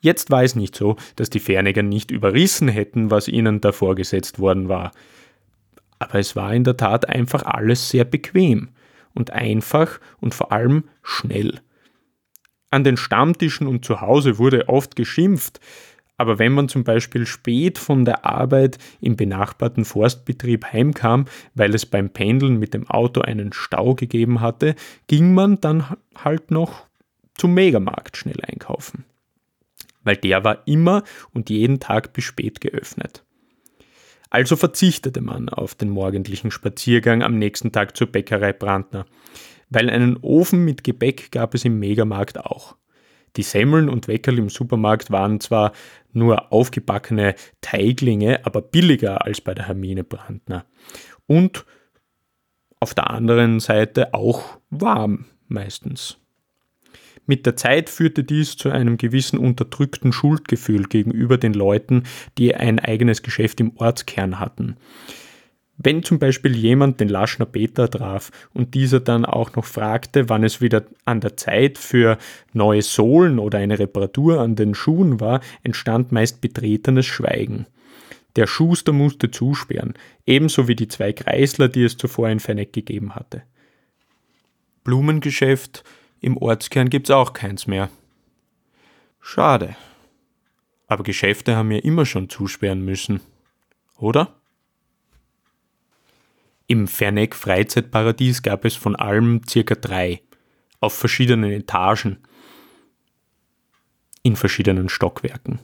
Jetzt 0.00 0.32
war 0.32 0.42
es 0.42 0.56
nicht 0.56 0.74
so, 0.74 0.96
dass 1.14 1.30
die 1.30 1.38
Ferniger 1.38 1.84
nicht 1.84 2.10
überrissen 2.10 2.66
hätten, 2.66 3.12
was 3.12 3.28
ihnen 3.28 3.60
da 3.60 3.70
vorgesetzt 3.70 4.40
worden 4.40 4.68
war. 4.68 4.90
Aber 5.98 6.18
es 6.18 6.36
war 6.36 6.54
in 6.54 6.64
der 6.64 6.76
Tat 6.76 7.08
einfach 7.08 7.44
alles 7.44 7.88
sehr 7.88 8.04
bequem 8.04 8.68
und 9.14 9.30
einfach 9.30 9.98
und 10.20 10.34
vor 10.34 10.52
allem 10.52 10.84
schnell. 11.02 11.60
An 12.70 12.84
den 12.84 12.96
Stammtischen 12.96 13.66
und 13.66 13.84
zu 13.84 14.00
Hause 14.00 14.38
wurde 14.38 14.68
oft 14.68 14.96
geschimpft, 14.96 15.60
aber 16.18 16.38
wenn 16.38 16.52
man 16.52 16.68
zum 16.68 16.84
Beispiel 16.84 17.26
spät 17.26 17.78
von 17.78 18.04
der 18.04 18.24
Arbeit 18.24 18.78
im 19.00 19.16
benachbarten 19.16 19.84
Forstbetrieb 19.84 20.64
heimkam, 20.72 21.26
weil 21.54 21.74
es 21.74 21.84
beim 21.84 22.10
Pendeln 22.10 22.58
mit 22.58 22.74
dem 22.74 22.88
Auto 22.88 23.20
einen 23.20 23.52
Stau 23.52 23.94
gegeben 23.94 24.40
hatte, 24.40 24.74
ging 25.08 25.34
man 25.34 25.60
dann 25.60 25.84
halt 26.16 26.50
noch 26.50 26.86
zum 27.34 27.52
Megamarkt 27.52 28.16
schnell 28.16 28.40
einkaufen. 28.42 29.04
Weil 30.04 30.16
der 30.16 30.42
war 30.42 30.66
immer 30.66 31.02
und 31.34 31.50
jeden 31.50 31.80
Tag 31.80 32.14
bis 32.14 32.24
spät 32.24 32.60
geöffnet. 32.60 33.25
Also 34.30 34.56
verzichtete 34.56 35.20
man 35.20 35.48
auf 35.48 35.74
den 35.74 35.90
morgendlichen 35.90 36.50
Spaziergang 36.50 37.22
am 37.22 37.38
nächsten 37.38 37.72
Tag 37.72 37.96
zur 37.96 38.08
Bäckerei 38.08 38.52
Brandner, 38.52 39.06
weil 39.70 39.90
einen 39.90 40.16
Ofen 40.18 40.64
mit 40.64 40.84
Gebäck 40.84 41.30
gab 41.30 41.54
es 41.54 41.64
im 41.64 41.78
Megamarkt 41.78 42.38
auch. 42.38 42.76
Die 43.36 43.42
Semmeln 43.42 43.88
und 43.88 44.08
Weckerl 44.08 44.38
im 44.38 44.48
Supermarkt 44.48 45.10
waren 45.10 45.40
zwar 45.40 45.72
nur 46.12 46.52
aufgebackene 46.52 47.34
Teiglinge, 47.60 48.44
aber 48.46 48.62
billiger 48.62 49.24
als 49.24 49.40
bei 49.40 49.54
der 49.54 49.66
Hermine 49.66 50.04
Brandner. 50.04 50.64
Und 51.26 51.66
auf 52.80 52.94
der 52.94 53.10
anderen 53.10 53.60
Seite 53.60 54.14
auch 54.14 54.58
warm 54.70 55.26
meistens. 55.48 56.18
Mit 57.26 57.44
der 57.44 57.56
Zeit 57.56 57.90
führte 57.90 58.22
dies 58.24 58.56
zu 58.56 58.70
einem 58.70 58.96
gewissen 58.96 59.38
unterdrückten 59.38 60.12
Schuldgefühl 60.12 60.84
gegenüber 60.84 61.38
den 61.38 61.54
Leuten, 61.54 62.04
die 62.38 62.54
ein 62.54 62.78
eigenes 62.78 63.22
Geschäft 63.22 63.60
im 63.60 63.76
Ortskern 63.76 64.38
hatten. 64.38 64.76
Wenn 65.78 66.02
zum 66.02 66.18
Beispiel 66.18 66.56
jemand 66.56 67.00
den 67.00 67.08
Laschner 67.08 67.44
Peter 67.44 67.90
traf 67.90 68.30
und 68.54 68.74
dieser 68.74 69.00
dann 69.00 69.26
auch 69.26 69.54
noch 69.56 69.66
fragte, 69.66 70.28
wann 70.30 70.42
es 70.42 70.62
wieder 70.62 70.84
an 71.04 71.20
der 71.20 71.36
Zeit 71.36 71.76
für 71.76 72.16
neue 72.54 72.80
Sohlen 72.80 73.38
oder 73.38 73.58
eine 73.58 73.78
Reparatur 73.78 74.40
an 74.40 74.56
den 74.56 74.74
Schuhen 74.74 75.20
war, 75.20 75.40
entstand 75.62 76.12
meist 76.12 76.40
betretenes 76.40 77.04
Schweigen. 77.04 77.66
Der 78.36 78.46
Schuster 78.46 78.92
musste 78.92 79.30
zusperren, 79.30 79.94
ebenso 80.24 80.68
wie 80.68 80.76
die 80.76 80.88
zwei 80.88 81.12
Kreisler, 81.12 81.68
die 81.68 81.84
es 81.84 81.96
zuvor 81.96 82.28
in 82.30 82.40
Fenneck 82.40 82.72
gegeben 82.72 83.14
hatte. 83.14 83.42
Blumengeschäft, 84.84 85.84
im 86.20 86.36
Ortskern 86.36 86.88
gibt's 86.90 87.10
auch 87.10 87.32
keins 87.32 87.66
mehr. 87.66 87.90
Schade. 89.20 89.76
Aber 90.86 91.02
Geschäfte 91.02 91.56
haben 91.56 91.70
ja 91.70 91.78
immer 91.78 92.06
schon 92.06 92.28
zusperren 92.28 92.84
müssen. 92.84 93.20
Oder? 93.98 94.34
Im 96.68 96.88
Ferneck 96.88 97.34
Freizeitparadies 97.34 98.42
gab 98.42 98.64
es 98.64 98.74
von 98.74 98.96
allem 98.96 99.42
circa 99.48 99.74
drei, 99.74 100.22
auf 100.80 100.94
verschiedenen 100.94 101.52
Etagen, 101.52 102.18
in 104.22 104.34
verschiedenen 104.34 104.88
Stockwerken. 104.88 105.60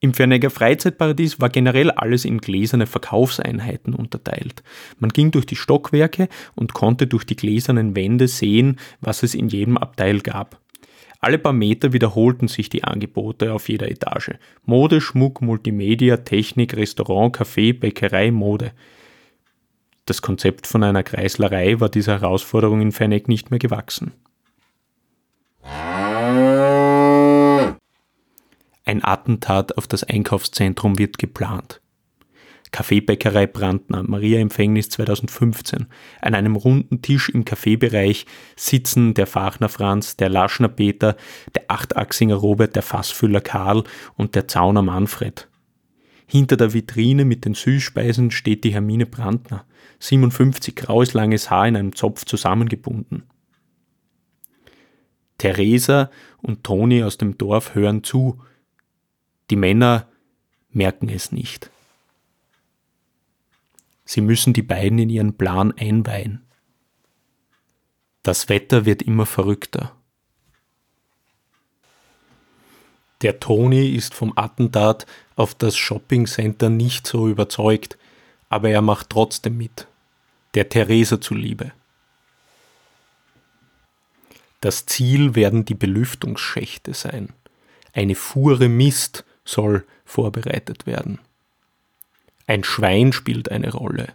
Im 0.00 0.14
Fernegger 0.14 0.50
Freizeitparadies 0.50 1.40
war 1.40 1.48
generell 1.48 1.90
alles 1.90 2.24
in 2.24 2.38
gläserne 2.38 2.86
Verkaufseinheiten 2.86 3.94
unterteilt. 3.94 4.62
Man 5.00 5.10
ging 5.10 5.32
durch 5.32 5.44
die 5.44 5.56
Stockwerke 5.56 6.28
und 6.54 6.72
konnte 6.72 7.08
durch 7.08 7.24
die 7.24 7.34
gläsernen 7.34 7.96
Wände 7.96 8.28
sehen, 8.28 8.78
was 9.00 9.24
es 9.24 9.34
in 9.34 9.48
jedem 9.48 9.76
Abteil 9.76 10.20
gab. 10.20 10.60
Alle 11.20 11.38
paar 11.38 11.52
Meter 11.52 11.92
wiederholten 11.92 12.46
sich 12.46 12.68
die 12.68 12.84
Angebote 12.84 13.52
auf 13.52 13.68
jeder 13.68 13.90
Etage. 13.90 14.34
Mode, 14.64 15.00
Schmuck, 15.00 15.42
Multimedia, 15.42 16.18
Technik, 16.18 16.76
Restaurant, 16.76 17.36
Café, 17.36 17.76
Bäckerei, 17.76 18.30
Mode. 18.30 18.70
Das 20.06 20.22
Konzept 20.22 20.68
von 20.68 20.84
einer 20.84 21.02
Kreislerei 21.02 21.80
war 21.80 21.88
dieser 21.88 22.20
Herausforderung 22.20 22.80
in 22.80 22.92
Fernegg 22.92 23.26
nicht 23.26 23.50
mehr 23.50 23.58
gewachsen. 23.58 24.12
Ein 28.88 29.04
Attentat 29.04 29.76
auf 29.76 29.86
das 29.86 30.02
Einkaufszentrum 30.02 30.98
wird 30.98 31.18
geplant. 31.18 31.82
Kaffeebäckerei 32.70 33.46
Brandner, 33.46 34.02
Maria 34.02 34.40
Empfängnis 34.40 34.88
2015. 34.88 35.88
An 36.22 36.34
einem 36.34 36.56
runden 36.56 37.02
Tisch 37.02 37.28
im 37.28 37.44
Kaffeebereich 37.44 38.24
sitzen 38.56 39.12
der 39.12 39.26
Fachner 39.26 39.68
Franz, 39.68 40.16
der 40.16 40.30
Laschner 40.30 40.68
Peter, 40.68 41.18
der 41.54 41.64
Achtachsinger 41.68 42.36
Robert, 42.36 42.76
der 42.76 42.82
Fassfüller 42.82 43.42
Karl 43.42 43.84
und 44.16 44.34
der 44.34 44.48
Zauner 44.48 44.80
Manfred. 44.80 45.48
Hinter 46.26 46.56
der 46.56 46.72
Vitrine 46.72 47.26
mit 47.26 47.44
den 47.44 47.52
Süßspeisen 47.52 48.30
steht 48.30 48.64
die 48.64 48.72
Hermine 48.72 49.04
Brandner, 49.04 49.66
57, 49.98 50.74
graues 50.74 51.12
langes 51.12 51.50
Haar 51.50 51.68
in 51.68 51.76
einem 51.76 51.94
Zopf 51.94 52.24
zusammengebunden. 52.24 53.24
Theresa 55.36 56.10
und 56.38 56.64
Toni 56.64 57.02
aus 57.02 57.18
dem 57.18 57.36
Dorf 57.36 57.74
hören 57.74 58.02
zu, 58.02 58.40
die 59.50 59.56
Männer 59.56 60.06
merken 60.70 61.08
es 61.08 61.32
nicht. 61.32 61.70
Sie 64.04 64.20
müssen 64.20 64.52
die 64.52 64.62
beiden 64.62 64.98
in 64.98 65.10
ihren 65.10 65.36
Plan 65.36 65.72
einweihen. 65.76 66.46
Das 68.22 68.48
Wetter 68.48 68.84
wird 68.84 69.02
immer 69.02 69.26
verrückter. 69.26 69.94
Der 73.22 73.40
Toni 73.40 73.88
ist 73.94 74.14
vom 74.14 74.32
Attentat 74.36 75.06
auf 75.34 75.54
das 75.54 75.76
Shoppingcenter 75.76 76.70
nicht 76.70 77.06
so 77.06 77.28
überzeugt, 77.28 77.98
aber 78.48 78.70
er 78.70 78.82
macht 78.82 79.10
trotzdem 79.10 79.56
mit. 79.56 79.86
Der 80.54 80.68
Theresa 80.68 81.20
zuliebe. 81.20 81.72
Das 84.60 84.86
Ziel 84.86 85.34
werden 85.34 85.64
die 85.64 85.74
Belüftungsschächte 85.74 86.94
sein. 86.94 87.32
Eine 87.92 88.14
Fuhre 88.14 88.68
Mist 88.68 89.24
soll 89.48 89.86
vorbereitet 90.04 90.86
werden. 90.86 91.18
Ein 92.46 92.64
Schwein 92.64 93.12
spielt 93.12 93.50
eine 93.50 93.72
Rolle. 93.72 94.08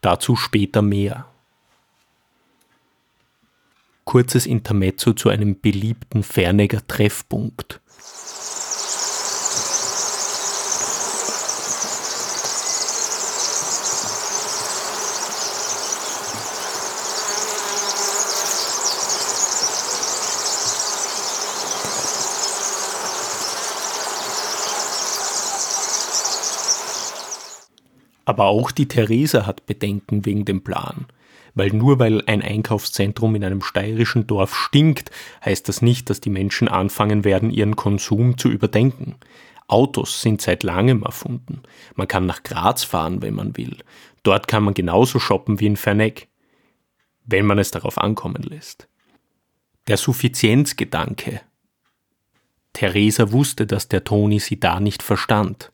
Dazu 0.00 0.36
später 0.36 0.82
mehr. 0.82 1.26
Kurzes 4.04 4.46
Intermezzo 4.46 5.12
zu 5.12 5.28
einem 5.28 5.60
beliebten 5.60 6.22
Fernegger 6.22 6.86
Treffpunkt. 6.86 7.80
Aber 28.26 28.46
auch 28.46 28.70
die 28.72 28.88
Theresa 28.88 29.46
hat 29.46 29.64
Bedenken 29.64 30.26
wegen 30.26 30.44
dem 30.44 30.62
Plan. 30.62 31.06
Weil 31.54 31.70
nur 31.70 31.98
weil 31.98 32.22
ein 32.26 32.42
Einkaufszentrum 32.42 33.34
in 33.34 33.44
einem 33.44 33.62
steirischen 33.62 34.26
Dorf 34.26 34.54
stinkt, 34.54 35.10
heißt 35.42 35.66
das 35.68 35.80
nicht, 35.80 36.10
dass 36.10 36.20
die 36.20 36.28
Menschen 36.28 36.68
anfangen 36.68 37.24
werden, 37.24 37.50
ihren 37.50 37.76
Konsum 37.76 38.36
zu 38.36 38.50
überdenken. 38.50 39.14
Autos 39.68 40.20
sind 40.20 40.42
seit 40.42 40.64
langem 40.64 41.02
erfunden. 41.02 41.62
Man 41.94 42.08
kann 42.08 42.26
nach 42.26 42.42
Graz 42.42 42.84
fahren, 42.84 43.22
wenn 43.22 43.34
man 43.34 43.56
will. 43.56 43.78
Dort 44.22 44.48
kann 44.48 44.64
man 44.64 44.74
genauso 44.74 45.18
shoppen 45.18 45.60
wie 45.60 45.66
in 45.66 45.76
Fernegg. 45.76 46.28
Wenn 47.24 47.46
man 47.46 47.58
es 47.58 47.70
darauf 47.70 47.96
ankommen 47.96 48.42
lässt. 48.42 48.88
Der 49.86 49.96
Suffizienzgedanke. 49.96 51.40
Theresa 52.72 53.32
wusste, 53.32 53.66
dass 53.66 53.88
der 53.88 54.04
Toni 54.04 54.40
sie 54.40 54.60
da 54.60 54.80
nicht 54.80 55.02
verstand. 55.02 55.72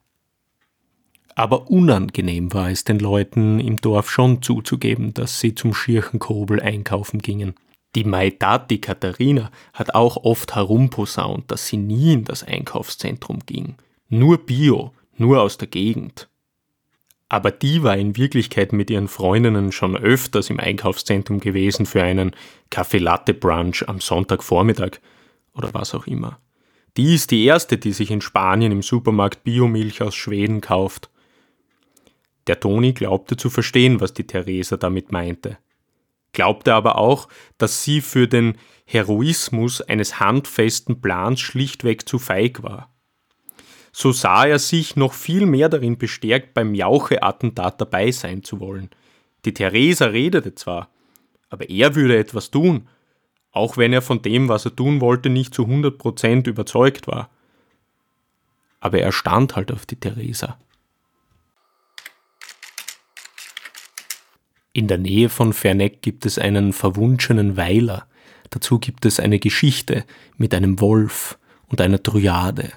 Aber 1.34 1.70
unangenehm 1.70 2.52
war 2.52 2.70
es 2.70 2.84
den 2.84 2.98
Leuten 2.98 3.58
im 3.58 3.76
Dorf 3.78 4.10
schon 4.10 4.42
zuzugeben, 4.42 5.14
dass 5.14 5.40
sie 5.40 5.54
zum 5.54 5.74
Schirchenkobel 5.74 6.60
einkaufen 6.60 7.20
gingen. 7.20 7.54
Die 7.94 8.04
Maitati 8.04 8.78
Katharina 8.78 9.50
hat 9.72 9.94
auch 9.94 10.16
oft 10.24 10.54
herumposaunt, 10.54 11.50
dass 11.50 11.66
sie 11.66 11.76
nie 11.76 12.14
in 12.14 12.24
das 12.24 12.42
Einkaufszentrum 12.42 13.40
ging. 13.46 13.76
Nur 14.08 14.38
Bio, 14.38 14.92
nur 15.16 15.42
aus 15.42 15.58
der 15.58 15.68
Gegend. 15.68 16.28
Aber 17.28 17.50
die 17.50 17.82
war 17.82 17.96
in 17.96 18.16
Wirklichkeit 18.16 18.74
mit 18.74 18.90
ihren 18.90 19.08
Freundinnen 19.08 19.72
schon 19.72 19.96
öfters 19.96 20.50
im 20.50 20.60
Einkaufszentrum 20.60 21.40
gewesen 21.40 21.86
für 21.86 22.02
einen 22.02 22.32
Kaffee-Latte-Brunch 22.68 23.88
am 23.88 24.00
Sonntagvormittag 24.00 25.00
oder 25.54 25.72
was 25.72 25.94
auch 25.94 26.06
immer. 26.06 26.38
Die 26.98 27.14
ist 27.14 27.30
die 27.30 27.44
erste, 27.46 27.78
die 27.78 27.92
sich 27.92 28.10
in 28.10 28.20
Spanien 28.20 28.70
im 28.70 28.82
Supermarkt 28.82 29.44
Biomilch 29.44 30.02
aus 30.02 30.14
Schweden 30.14 30.60
kauft. 30.60 31.08
Der 32.46 32.60
Toni 32.60 32.92
glaubte 32.92 33.36
zu 33.36 33.50
verstehen, 33.50 34.00
was 34.00 34.14
die 34.14 34.26
Theresa 34.26 34.76
damit 34.76 35.12
meinte, 35.12 35.58
glaubte 36.32 36.74
aber 36.74 36.98
auch, 36.98 37.28
dass 37.58 37.84
sie 37.84 38.00
für 38.00 38.26
den 38.26 38.58
Heroismus 38.84 39.80
eines 39.80 40.18
handfesten 40.18 41.00
Plans 41.00 41.40
schlichtweg 41.40 42.08
zu 42.08 42.18
feig 42.18 42.62
war. 42.62 42.92
So 43.92 44.12
sah 44.12 44.46
er 44.46 44.58
sich 44.58 44.96
noch 44.96 45.12
viel 45.12 45.46
mehr 45.46 45.68
darin 45.68 45.98
bestärkt, 45.98 46.54
beim 46.54 46.74
Jauche-Attentat 46.74 47.80
dabei 47.80 48.10
sein 48.10 48.42
zu 48.42 48.58
wollen. 48.58 48.90
Die 49.44 49.52
Theresa 49.52 50.06
redete 50.06 50.54
zwar, 50.54 50.88
aber 51.50 51.68
er 51.68 51.94
würde 51.94 52.16
etwas 52.16 52.50
tun, 52.50 52.88
auch 53.50 53.76
wenn 53.76 53.92
er 53.92 54.00
von 54.00 54.22
dem, 54.22 54.48
was 54.48 54.64
er 54.64 54.74
tun 54.74 55.02
wollte, 55.02 55.28
nicht 55.28 55.52
zu 55.52 55.64
100% 55.64 56.48
überzeugt 56.48 57.06
war. 57.06 57.28
Aber 58.80 58.98
er 58.98 59.12
stand 59.12 59.54
halt 59.56 59.70
auf 59.70 59.84
die 59.84 60.00
Theresa. 60.00 60.58
In 64.72 64.88
der 64.88 64.98
Nähe 64.98 65.28
von 65.28 65.52
Ferneck 65.52 66.00
gibt 66.00 66.24
es 66.24 66.38
einen 66.38 66.72
verwunschenen 66.72 67.56
Weiler. 67.56 68.06
Dazu 68.50 68.78
gibt 68.78 69.04
es 69.04 69.20
eine 69.20 69.38
Geschichte 69.38 70.04
mit 70.36 70.54
einem 70.54 70.80
Wolf 70.80 71.38
und 71.68 71.80
einer 71.80 71.98
Dryade, 71.98 72.70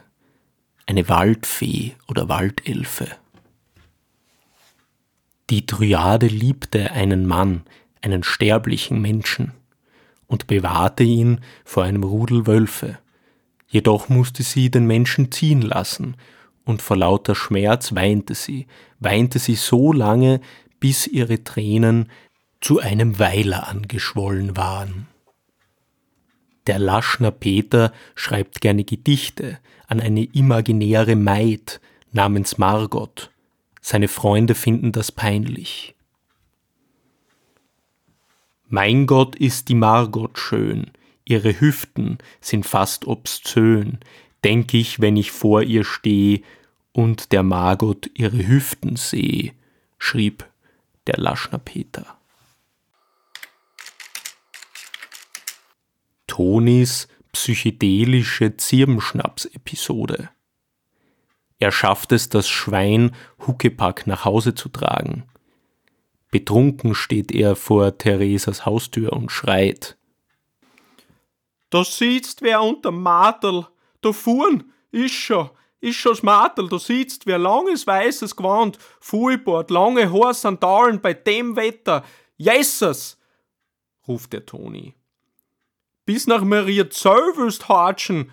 eine 0.85 1.07
Waldfee 1.07 1.95
oder 2.07 2.27
Waldelfe. 2.27 3.07
Die 5.49 5.65
Dryade 5.65 6.27
liebte 6.27 6.91
einen 6.91 7.25
Mann, 7.25 7.63
einen 8.01 8.23
sterblichen 8.23 9.01
Menschen, 9.01 9.51
und 10.27 10.47
bewahrte 10.47 11.03
ihn 11.03 11.41
vor 11.63 11.83
einem 11.83 12.03
Rudel 12.03 12.47
Wölfe. 12.47 12.97
Jedoch 13.67 14.09
musste 14.09 14.43
sie 14.43 14.69
den 14.71 14.87
Menschen 14.87 15.31
ziehen 15.31 15.61
lassen, 15.61 16.17
und 16.65 16.81
vor 16.81 16.97
lauter 16.97 17.35
Schmerz 17.35 17.93
weinte 17.93 18.33
sie, 18.33 18.65
weinte 18.99 19.37
sie 19.37 19.53
so 19.53 19.93
lange, 19.93 20.41
bis 20.85 21.07
ihre 21.07 21.43
Tränen 21.43 22.11
zu 22.61 22.79
einem 22.79 23.17
Weiler 23.17 23.67
angeschwollen 23.67 24.55
waren. 24.55 25.07
Der 26.67 26.77
Laschner 26.77 27.31
Peter 27.31 27.91
schreibt 28.13 28.61
gerne 28.61 28.83
Gedichte 28.83 29.57
an 29.87 29.99
eine 29.99 30.25
imaginäre 30.25 31.15
Maid 31.15 31.81
namens 32.11 32.59
Margot. 32.59 33.31
Seine 33.81 34.07
Freunde 34.07 34.53
finden 34.53 34.91
das 34.91 35.11
peinlich. 35.11 35.95
Mein 38.67 39.07
Gott 39.07 39.35
ist 39.35 39.69
die 39.69 39.73
Margot 39.73 40.37
schön, 40.37 40.91
ihre 41.23 41.59
Hüften 41.59 42.19
sind 42.41 42.63
fast 42.63 43.07
obszön, 43.07 43.97
denk 44.43 44.71
ich, 44.75 45.01
wenn 45.01 45.17
ich 45.17 45.31
vor 45.31 45.63
ihr 45.63 45.83
steh 45.83 46.43
und 46.91 47.31
der 47.31 47.41
Margot 47.41 48.07
ihre 48.13 48.47
Hüften 48.47 48.97
seh, 48.97 49.53
schrieb 49.97 50.45
der 51.07 51.17
Laschner 51.17 51.59
Peter. 51.59 52.17
Tonis 56.27 57.07
psychedelische 57.31 58.57
Zirbenschnaps-Episode. 58.57 60.29
Er 61.59 61.71
schafft 61.71 62.11
es, 62.11 62.29
das 62.29 62.47
Schwein 62.47 63.15
Huckepack 63.45 64.07
nach 64.07 64.25
Hause 64.25 64.55
zu 64.55 64.69
tragen. 64.69 65.23
Betrunken 66.31 66.95
steht 66.95 67.31
er 67.31 67.55
vor 67.55 67.97
Theresas 67.97 68.65
Haustür 68.65 69.13
und 69.13 69.31
schreit. 69.31 69.97
Da 71.69 71.83
sitzt 71.83 72.41
wer 72.41 72.61
unter 72.61 72.91
Madel, 72.91 73.67
da 74.01 74.11
fuhren, 74.11 74.71
ist 74.91 75.13
schon, 75.13 75.49
ist 75.85 75.97
schon 75.97 76.15
Smartel, 76.15 76.67
du 76.67 76.77
siehst, 76.77 77.25
wie 77.25 77.33
ein 77.33 77.41
langes 77.41 77.85
weißes 77.85 78.35
Gewand, 78.35 78.77
Fullboard, 78.99 79.69
lange 79.69 80.11
Haare, 80.11 80.33
Sandalen 80.33 80.99
bei 81.01 81.13
dem 81.13 81.55
Wetter. 81.55 82.03
Jesus! 82.37 83.17
ruft 84.07 84.33
der 84.33 84.45
Toni. 84.45 84.93
Bis 86.05 86.27
nach 86.27 86.43
Maria 86.43 86.89
Zöll 86.89 87.33
willst 87.35 87.69
hatschen. 87.69 88.31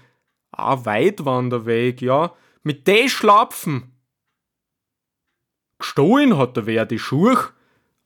Ah, 0.50 0.84
Weitwanderweg, 0.84 2.02
ja. 2.02 2.34
Mit 2.62 2.86
de 2.86 3.08
Schlapfen. 3.08 3.92
Gestohlen 5.78 6.36
hat 6.36 6.56
er 6.56 6.66
wer 6.66 6.86
die 6.86 6.98
Schuhe. 6.98 7.38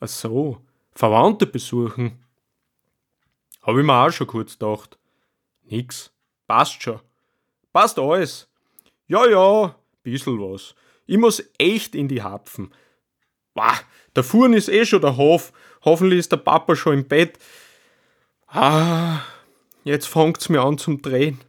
Ach 0.01 0.09
so, 0.09 0.63
Verwandte 0.93 1.47
besuchen. 1.47 2.25
Hab 3.63 3.77
ich 3.77 3.85
mir 3.85 4.07
auch 4.07 4.11
schon 4.11 4.29
kurz 4.29 4.53
gedacht. 4.59 4.99
Nix. 5.65 6.13
Passt 6.47 6.83
schon. 6.83 7.01
Passt 7.73 7.99
alles. 7.99 8.49
Ja, 9.09 9.27
ja, 9.27 9.75
bissl 10.03 10.39
was. 10.39 10.75
Ich 11.07 11.19
muss 11.19 11.43
echt 11.59 11.95
in 11.95 12.09
die 12.09 12.23
Hapfen. 12.23 12.73
Wah, 13.55 13.79
der 14.15 14.25
Fuhren 14.25 14.53
ist 14.53 14.69
eh 14.69 14.85
schon 14.85 15.01
der 15.01 15.17
Hof. 15.17 15.53
Hoffentlich 15.85 16.19
ist 16.19 16.33
der 16.33 16.39
Papa 16.39 16.75
schon 16.75 16.95
im 16.95 17.09
Bett. 17.09 17.39
Ah, 18.49 19.21
jetzt 19.85 20.09
fängt's 20.09 20.49
mir 20.49 20.63
an 20.63 20.79
zum 20.79 21.01
Drehen. 21.01 21.41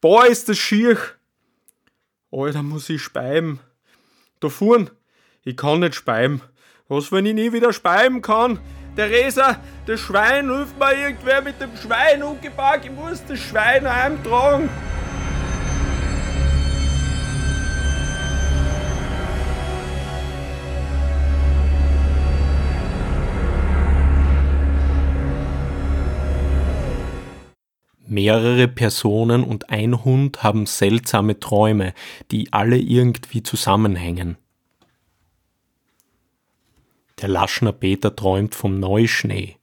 Boah, 0.00 0.26
ist 0.26 0.48
das 0.48 0.58
schier. 0.58 0.98
Alter, 2.30 2.62
muss 2.62 2.88
ich 2.88 3.02
speiben. 3.02 3.60
Da 4.40 4.48
fuhren, 4.48 4.90
ich 5.42 5.56
kann 5.56 5.80
nicht 5.80 5.94
speiben. 5.94 6.42
Was, 6.88 7.10
wenn 7.10 7.26
ich 7.26 7.34
nie 7.34 7.52
wieder 7.52 7.72
speiben 7.72 8.22
kann? 8.22 8.60
Theresa, 8.94 9.60
das 9.86 10.00
Schwein 10.00 10.50
hilft 10.50 10.78
mir 10.78 10.94
irgendwer 10.94 11.42
mit 11.42 11.60
dem 11.60 11.76
Schwein 11.76 12.22
umgepackt. 12.22 12.84
Ich 12.84 12.90
muss 12.92 13.24
das 13.26 13.40
Schwein 13.40 13.92
heimtragen. 13.92 14.68
Mehrere 28.16 28.66
Personen 28.66 29.44
und 29.44 29.68
ein 29.68 30.02
Hund 30.02 30.42
haben 30.42 30.64
seltsame 30.64 31.38
Träume, 31.38 31.92
die 32.30 32.50
alle 32.50 32.78
irgendwie 32.78 33.42
zusammenhängen. 33.42 34.38
Der 37.20 37.28
Laschner 37.28 37.72
Peter 37.72 38.16
träumt 38.16 38.54
vom 38.54 38.80
Neuschnee. 38.80 39.56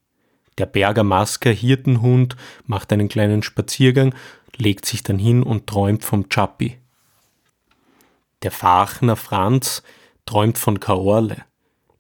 Der 0.59 0.67
Berger 0.67 1.03
Masker 1.03 1.49
Hirtenhund 1.49 2.35
macht 2.67 2.93
einen 2.93 3.09
kleinen 3.09 3.41
Spaziergang, 3.41 4.13
legt 4.55 4.85
sich 4.85 5.01
dann 5.01 5.17
hin 5.17 5.41
und 5.41 5.65
träumt 5.65 6.05
vom 6.05 6.29
Chappi. 6.29 6.77
Der 8.43 8.51
Fachner 8.51 9.15
Franz 9.15 9.81
träumt 10.27 10.59
von 10.59 10.79
Kaorle. 10.79 11.37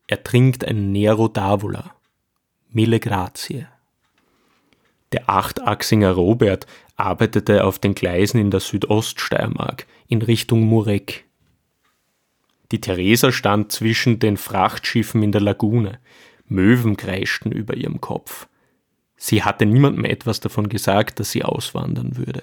Er 0.05 0.23
trinkt 0.23 0.65
einen 0.65 0.91
Nero 0.91 1.25
d'Avola. 1.25 1.93
Mille 2.69 2.99
grazie. 2.99 3.72
Der 5.13 5.29
Achtachsinger 5.29 6.11
Robert 6.11 6.65
arbeitete 6.95 7.63
auf 7.65 7.77
den 7.77 7.93
Gleisen 7.93 8.39
in 8.39 8.49
der 8.49 8.59
Südoststeiermark 8.59 9.85
in 10.07 10.23
Richtung 10.23 10.61
Mureck. 10.63 11.25
Die 12.71 12.81
Theresa 12.81 13.31
stand 13.31 13.71
zwischen 13.71 14.17
den 14.17 14.37
Frachtschiffen 14.37 15.21
in 15.21 15.31
der 15.31 15.41
Lagune. 15.41 15.99
Möwen 16.47 16.97
kreischten 16.97 17.51
über 17.51 17.75
ihrem 17.75 18.01
Kopf. 18.01 18.47
Sie 19.15 19.43
hatte 19.43 19.67
niemandem 19.67 20.05
etwas 20.05 20.39
davon 20.39 20.67
gesagt, 20.67 21.19
dass 21.19 21.29
sie 21.29 21.43
auswandern 21.43 22.17
würde. 22.17 22.41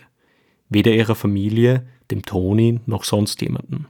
Weder 0.68 0.92
ihrer 0.92 1.16
Familie, 1.16 1.88
dem 2.12 2.22
Toni, 2.22 2.78
noch 2.87 3.02
sonst 3.02 3.42
jemanden. 3.42 3.88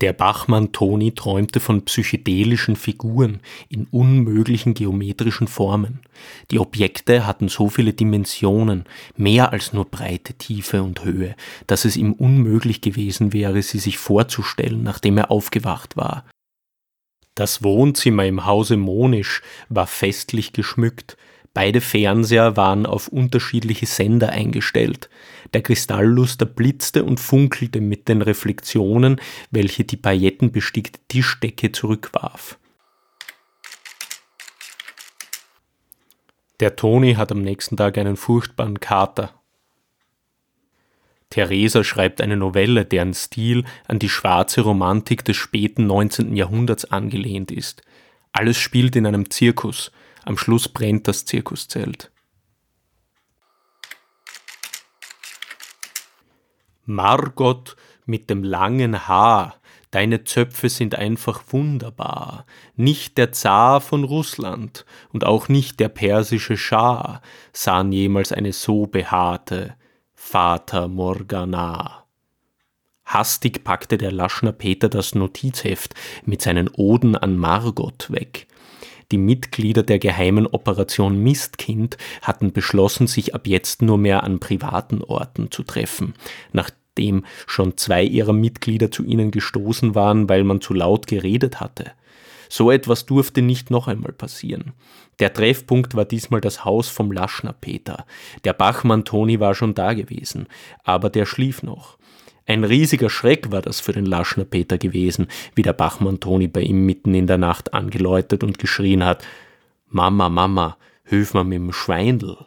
Der 0.00 0.12
Bachmann 0.12 0.70
Toni 0.70 1.12
träumte 1.12 1.58
von 1.58 1.84
psychedelischen 1.84 2.76
Figuren 2.76 3.40
in 3.68 3.88
unmöglichen 3.90 4.74
geometrischen 4.74 5.48
Formen. 5.48 6.00
Die 6.52 6.60
Objekte 6.60 7.26
hatten 7.26 7.48
so 7.48 7.68
viele 7.68 7.92
Dimensionen, 7.92 8.84
mehr 9.16 9.52
als 9.52 9.72
nur 9.72 9.86
Breite, 9.86 10.34
Tiefe 10.34 10.84
und 10.84 11.04
Höhe, 11.04 11.34
dass 11.66 11.84
es 11.84 11.96
ihm 11.96 12.12
unmöglich 12.12 12.80
gewesen 12.80 13.32
wäre, 13.32 13.60
sie 13.62 13.80
sich 13.80 13.98
vorzustellen, 13.98 14.84
nachdem 14.84 15.18
er 15.18 15.32
aufgewacht 15.32 15.96
war. 15.96 16.24
Das 17.34 17.62
Wohnzimmer 17.64 18.24
im 18.26 18.46
Hause 18.46 18.76
Monisch 18.76 19.42
war 19.68 19.86
festlich 19.86 20.52
geschmückt, 20.52 21.16
Beide 21.54 21.80
Fernseher 21.80 22.56
waren 22.56 22.86
auf 22.86 23.08
unterschiedliche 23.08 23.86
Sender 23.86 24.30
eingestellt. 24.30 25.08
Der 25.54 25.62
Kristallluster 25.62 26.46
blitzte 26.46 27.04
und 27.04 27.18
funkelte 27.20 27.80
mit 27.80 28.08
den 28.08 28.22
Reflexionen, 28.22 29.20
welche 29.50 29.84
die 29.84 29.96
paillettenbestickte 29.96 31.00
Tischdecke 31.08 31.72
zurückwarf. 31.72 32.58
Der 36.60 36.76
Toni 36.76 37.14
hat 37.14 37.30
am 37.30 37.42
nächsten 37.42 37.76
Tag 37.76 37.98
einen 37.98 38.16
furchtbaren 38.16 38.80
Kater. 38.80 39.32
Theresa 41.30 41.84
schreibt 41.84 42.20
eine 42.20 42.36
Novelle, 42.36 42.84
deren 42.84 43.14
Stil 43.14 43.64
an 43.86 43.98
die 43.98 44.08
schwarze 44.08 44.62
Romantik 44.62 45.24
des 45.24 45.36
späten 45.36 45.86
19. 45.86 46.34
Jahrhunderts 46.34 46.86
angelehnt 46.86 47.50
ist. 47.50 47.82
Alles 48.32 48.56
spielt 48.58 48.96
in 48.96 49.06
einem 49.06 49.30
Zirkus. 49.30 49.92
Am 50.28 50.36
Schluss 50.36 50.68
brennt 50.68 51.08
das 51.08 51.24
Zirkuszelt. 51.24 52.12
Margot 56.84 57.76
mit 58.04 58.28
dem 58.28 58.44
langen 58.44 59.08
Haar, 59.08 59.54
deine 59.90 60.24
Zöpfe 60.24 60.68
sind 60.68 60.96
einfach 60.96 61.44
wunderbar. 61.48 62.44
Nicht 62.76 63.16
der 63.16 63.32
Zar 63.32 63.80
von 63.80 64.04
Russland 64.04 64.84
und 65.14 65.24
auch 65.24 65.48
nicht 65.48 65.80
der 65.80 65.88
persische 65.88 66.58
Schah 66.58 67.22
sahen 67.54 67.90
jemals 67.90 68.30
eine 68.30 68.52
so 68.52 68.86
behaarte 68.86 69.76
Vater 70.12 70.88
Morgana. 70.88 72.04
Hastig 73.06 73.64
packte 73.64 73.96
der 73.96 74.12
Laschner 74.12 74.52
Peter 74.52 74.90
das 74.90 75.14
Notizheft 75.14 75.94
mit 76.26 76.42
seinen 76.42 76.68
Oden 76.68 77.16
an 77.16 77.38
Margot 77.38 78.10
weg. 78.10 78.46
Die 79.10 79.18
Mitglieder 79.18 79.82
der 79.82 79.98
geheimen 79.98 80.46
Operation 80.46 81.22
Mistkind 81.22 81.96
hatten 82.20 82.52
beschlossen, 82.52 83.06
sich 83.06 83.34
ab 83.34 83.46
jetzt 83.46 83.80
nur 83.80 83.96
mehr 83.96 84.22
an 84.22 84.38
privaten 84.38 85.02
Orten 85.02 85.50
zu 85.50 85.62
treffen, 85.62 86.12
nachdem 86.52 87.24
schon 87.46 87.78
zwei 87.78 88.04
ihrer 88.04 88.34
Mitglieder 88.34 88.90
zu 88.90 89.04
ihnen 89.04 89.30
gestoßen 89.30 89.94
waren, 89.94 90.28
weil 90.28 90.44
man 90.44 90.60
zu 90.60 90.74
laut 90.74 91.06
geredet 91.06 91.58
hatte. 91.58 91.92
So 92.50 92.70
etwas 92.70 93.06
durfte 93.06 93.42
nicht 93.42 93.70
noch 93.70 93.88
einmal 93.88 94.12
passieren. 94.12 94.72
Der 95.20 95.32
Treffpunkt 95.32 95.94
war 95.94 96.04
diesmal 96.04 96.40
das 96.40 96.64
Haus 96.64 96.88
vom 96.88 97.12
Laschner 97.12 97.52
Peter. 97.52 98.06
Der 98.44 98.52
Bachmann 98.52 99.04
Toni 99.04 99.40
war 99.40 99.54
schon 99.54 99.74
da 99.74 99.94
gewesen, 99.94 100.48
aber 100.84 101.10
der 101.10 101.26
schlief 101.26 101.62
noch. 101.62 101.97
Ein 102.48 102.64
riesiger 102.64 103.10
Schreck 103.10 103.52
war 103.52 103.60
das 103.60 103.78
für 103.78 103.92
den 103.92 104.06
Laschner 104.06 104.46
Peter 104.46 104.78
gewesen, 104.78 105.28
wie 105.54 105.60
der 105.60 105.74
Bachmann 105.74 106.18
Toni 106.18 106.48
bei 106.48 106.62
ihm 106.62 106.86
mitten 106.86 107.12
in 107.12 107.26
der 107.26 107.36
Nacht 107.36 107.74
angeläutet 107.74 108.42
und 108.42 108.58
geschrien 108.58 109.04
hat: 109.04 109.22
Mama, 109.90 110.30
Mama, 110.30 110.78
hilf 111.04 111.34
mir 111.34 111.44
mit 111.44 111.58
dem 111.58 111.72
Schweindel. 111.74 112.38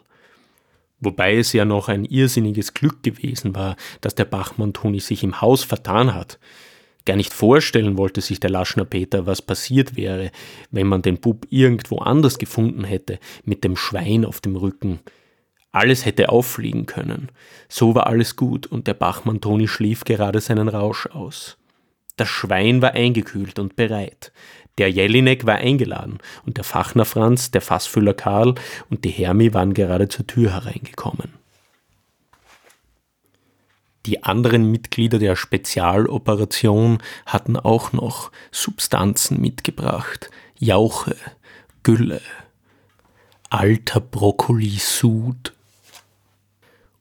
Wobei 0.98 1.36
es 1.36 1.52
ja 1.52 1.64
noch 1.64 1.88
ein 1.88 2.04
irrsinniges 2.04 2.74
Glück 2.74 3.04
gewesen 3.04 3.54
war, 3.54 3.76
dass 4.00 4.16
der 4.16 4.24
Bachmann 4.24 4.72
Toni 4.72 4.98
sich 4.98 5.22
im 5.22 5.40
Haus 5.40 5.62
vertan 5.62 6.14
hat. 6.14 6.40
Gar 7.04 7.16
nicht 7.16 7.32
vorstellen 7.32 7.96
wollte 7.96 8.22
sich 8.22 8.40
der 8.40 8.50
Laschner 8.50 8.84
Peter, 8.84 9.26
was 9.26 9.40
passiert 9.40 9.96
wäre, 9.96 10.32
wenn 10.72 10.88
man 10.88 11.02
den 11.02 11.18
Bub 11.18 11.46
irgendwo 11.48 11.98
anders 11.98 12.38
gefunden 12.38 12.82
hätte, 12.82 13.20
mit 13.44 13.62
dem 13.62 13.76
Schwein 13.76 14.24
auf 14.24 14.40
dem 14.40 14.56
Rücken. 14.56 14.98
Alles 15.72 16.04
hätte 16.04 16.28
auffliegen 16.28 16.84
können. 16.84 17.30
So 17.68 17.94
war 17.94 18.06
alles 18.06 18.36
gut 18.36 18.66
und 18.66 18.86
der 18.86 18.94
Bachmann 18.94 19.40
Toni 19.40 19.66
schlief 19.66 20.04
gerade 20.04 20.40
seinen 20.40 20.68
Rausch 20.68 21.06
aus. 21.06 21.56
Das 22.16 22.28
Schwein 22.28 22.82
war 22.82 22.92
eingekühlt 22.92 23.58
und 23.58 23.74
bereit. 23.74 24.32
Der 24.78 24.90
Jelinek 24.90 25.46
war 25.46 25.56
eingeladen 25.56 26.18
und 26.44 26.58
der 26.58 26.64
Fachner 26.64 27.06
Franz, 27.06 27.50
der 27.50 27.62
Fassfüller 27.62 28.14
Karl 28.14 28.54
und 28.90 29.04
die 29.04 29.10
Hermi 29.10 29.54
waren 29.54 29.72
gerade 29.72 30.08
zur 30.08 30.26
Tür 30.26 30.52
hereingekommen. 30.52 31.32
Die 34.04 34.24
anderen 34.24 34.70
Mitglieder 34.70 35.18
der 35.18 35.36
Spezialoperation 35.36 36.98
hatten 37.24 37.56
auch 37.56 37.92
noch 37.92 38.32
Substanzen 38.50 39.40
mitgebracht. 39.40 40.30
Jauche, 40.58 41.16
Gülle, 41.82 42.20
alter 43.48 44.00
Brokkoli-Sud 44.00 45.52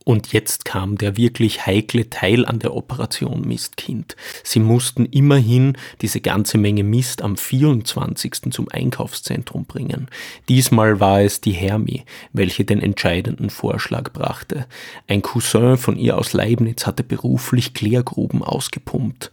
Und 0.04 0.34
jetzt 0.34 0.66
kam 0.66 0.98
der 0.98 1.16
wirklich 1.16 1.66
heikle 1.68 2.10
Teil 2.10 2.46
an 2.46 2.58
der 2.58 2.76
Operation 2.76 3.42
Mistkind. 3.48 4.16
Sie 4.44 4.60
mussten 4.60 5.06
immerhin 5.06 5.78
diese 6.02 6.22
ganze 6.22 6.58
Menge 6.58 6.84
Mist 6.84 7.22
am 7.22 7.38
24. 7.38 8.52
zum 8.52 8.68
Einkaufszentrum 8.70 9.66
bringen. 9.66 10.08
Diesmal 10.50 11.00
war 11.00 11.22
es 11.22 11.40
die 11.40 11.52
Hermi, 11.52 12.04
welche 12.34 12.66
den 12.66 12.82
entscheidenden 12.82 13.52
Vorschlag 13.52 14.12
brachte. 14.12 14.66
Ein 15.08 15.22
Cousin 15.22 15.78
von 15.78 15.98
ihr 15.98 16.18
aus 16.18 16.34
Leibniz 16.34 16.88
hatte 16.88 17.04
beruflich 17.04 17.76
Klärgruben 17.76 18.42
ausgepumpt. 18.42 19.32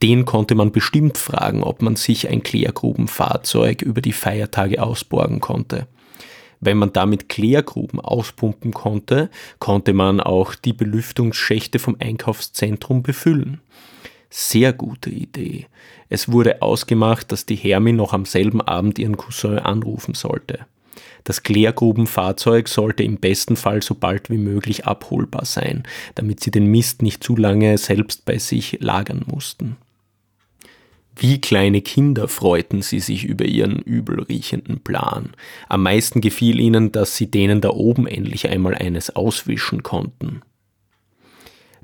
Den 0.00 0.24
konnte 0.24 0.54
man 0.54 0.70
bestimmt 0.70 1.18
fragen, 1.18 1.64
ob 1.64 1.82
man 1.82 1.96
sich 1.96 2.28
ein 2.28 2.44
Klärgrubenfahrzeug 2.44 3.82
über 3.82 4.00
die 4.00 4.12
Feiertage 4.12 4.80
ausborgen 4.80 5.40
konnte. 5.40 5.88
Wenn 6.60 6.76
man 6.76 6.92
damit 6.92 7.28
Klärgruben 7.28 8.00
auspumpen 8.00 8.72
konnte, 8.72 9.30
konnte 9.58 9.92
man 9.92 10.20
auch 10.20 10.54
die 10.54 10.72
Belüftungsschächte 10.72 11.78
vom 11.78 11.96
Einkaufszentrum 11.98 13.02
befüllen. 13.02 13.60
Sehr 14.30 14.72
gute 14.72 15.10
Idee. 15.10 15.66
Es 16.08 16.30
wurde 16.30 16.62
ausgemacht, 16.62 17.32
dass 17.32 17.46
die 17.46 17.56
Hermi 17.56 17.92
noch 17.92 18.12
am 18.12 18.24
selben 18.24 18.60
Abend 18.60 18.98
ihren 18.98 19.16
Cousin 19.16 19.58
anrufen 19.58 20.14
sollte. 20.14 20.66
Das 21.24 21.42
Klärgrubenfahrzeug 21.42 22.68
sollte 22.68 23.02
im 23.02 23.18
besten 23.18 23.56
Fall 23.56 23.82
so 23.82 23.94
bald 23.94 24.30
wie 24.30 24.38
möglich 24.38 24.86
abholbar 24.86 25.44
sein, 25.44 25.84
damit 26.14 26.40
sie 26.40 26.50
den 26.50 26.66
Mist 26.66 27.02
nicht 27.02 27.22
zu 27.22 27.36
lange 27.36 27.76
selbst 27.78 28.24
bei 28.24 28.38
sich 28.38 28.78
lagern 28.80 29.24
mussten. 29.26 29.76
Wie 31.20 31.40
kleine 31.40 31.82
Kinder 31.82 32.28
freuten 32.28 32.80
sie 32.80 33.00
sich 33.00 33.24
über 33.24 33.44
ihren 33.44 33.80
übelriechenden 33.80 34.78
Plan. 34.78 35.30
Am 35.68 35.82
meisten 35.82 36.20
gefiel 36.20 36.60
ihnen, 36.60 36.92
dass 36.92 37.16
sie 37.16 37.28
denen 37.28 37.60
da 37.60 37.70
oben 37.70 38.06
endlich 38.06 38.48
einmal 38.48 38.76
eines 38.76 39.16
auswischen 39.16 39.82
konnten. 39.82 40.42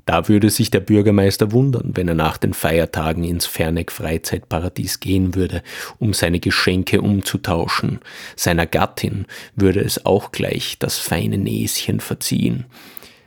Da 0.05 0.29
würde 0.29 0.49
sich 0.49 0.71
der 0.71 0.79
Bürgermeister 0.79 1.51
wundern, 1.51 1.91
wenn 1.95 2.07
er 2.07 2.15
nach 2.15 2.37
den 2.37 2.53
Feiertagen 2.53 3.25
ins 3.25 3.45
Ferneck 3.45 3.91
Freizeitparadies 3.91 5.01
gehen 5.01 5.35
würde, 5.35 5.63
um 5.99 6.13
seine 6.13 6.39
Geschenke 6.39 7.01
umzutauschen. 7.01 7.99
Seiner 8.37 8.67
Gattin 8.67 9.25
würde 9.55 9.81
es 9.81 10.05
auch 10.05 10.31
gleich 10.31 10.77
das 10.79 10.97
feine 10.97 11.39
Näschen 11.39 11.99
verziehen. 11.99 12.67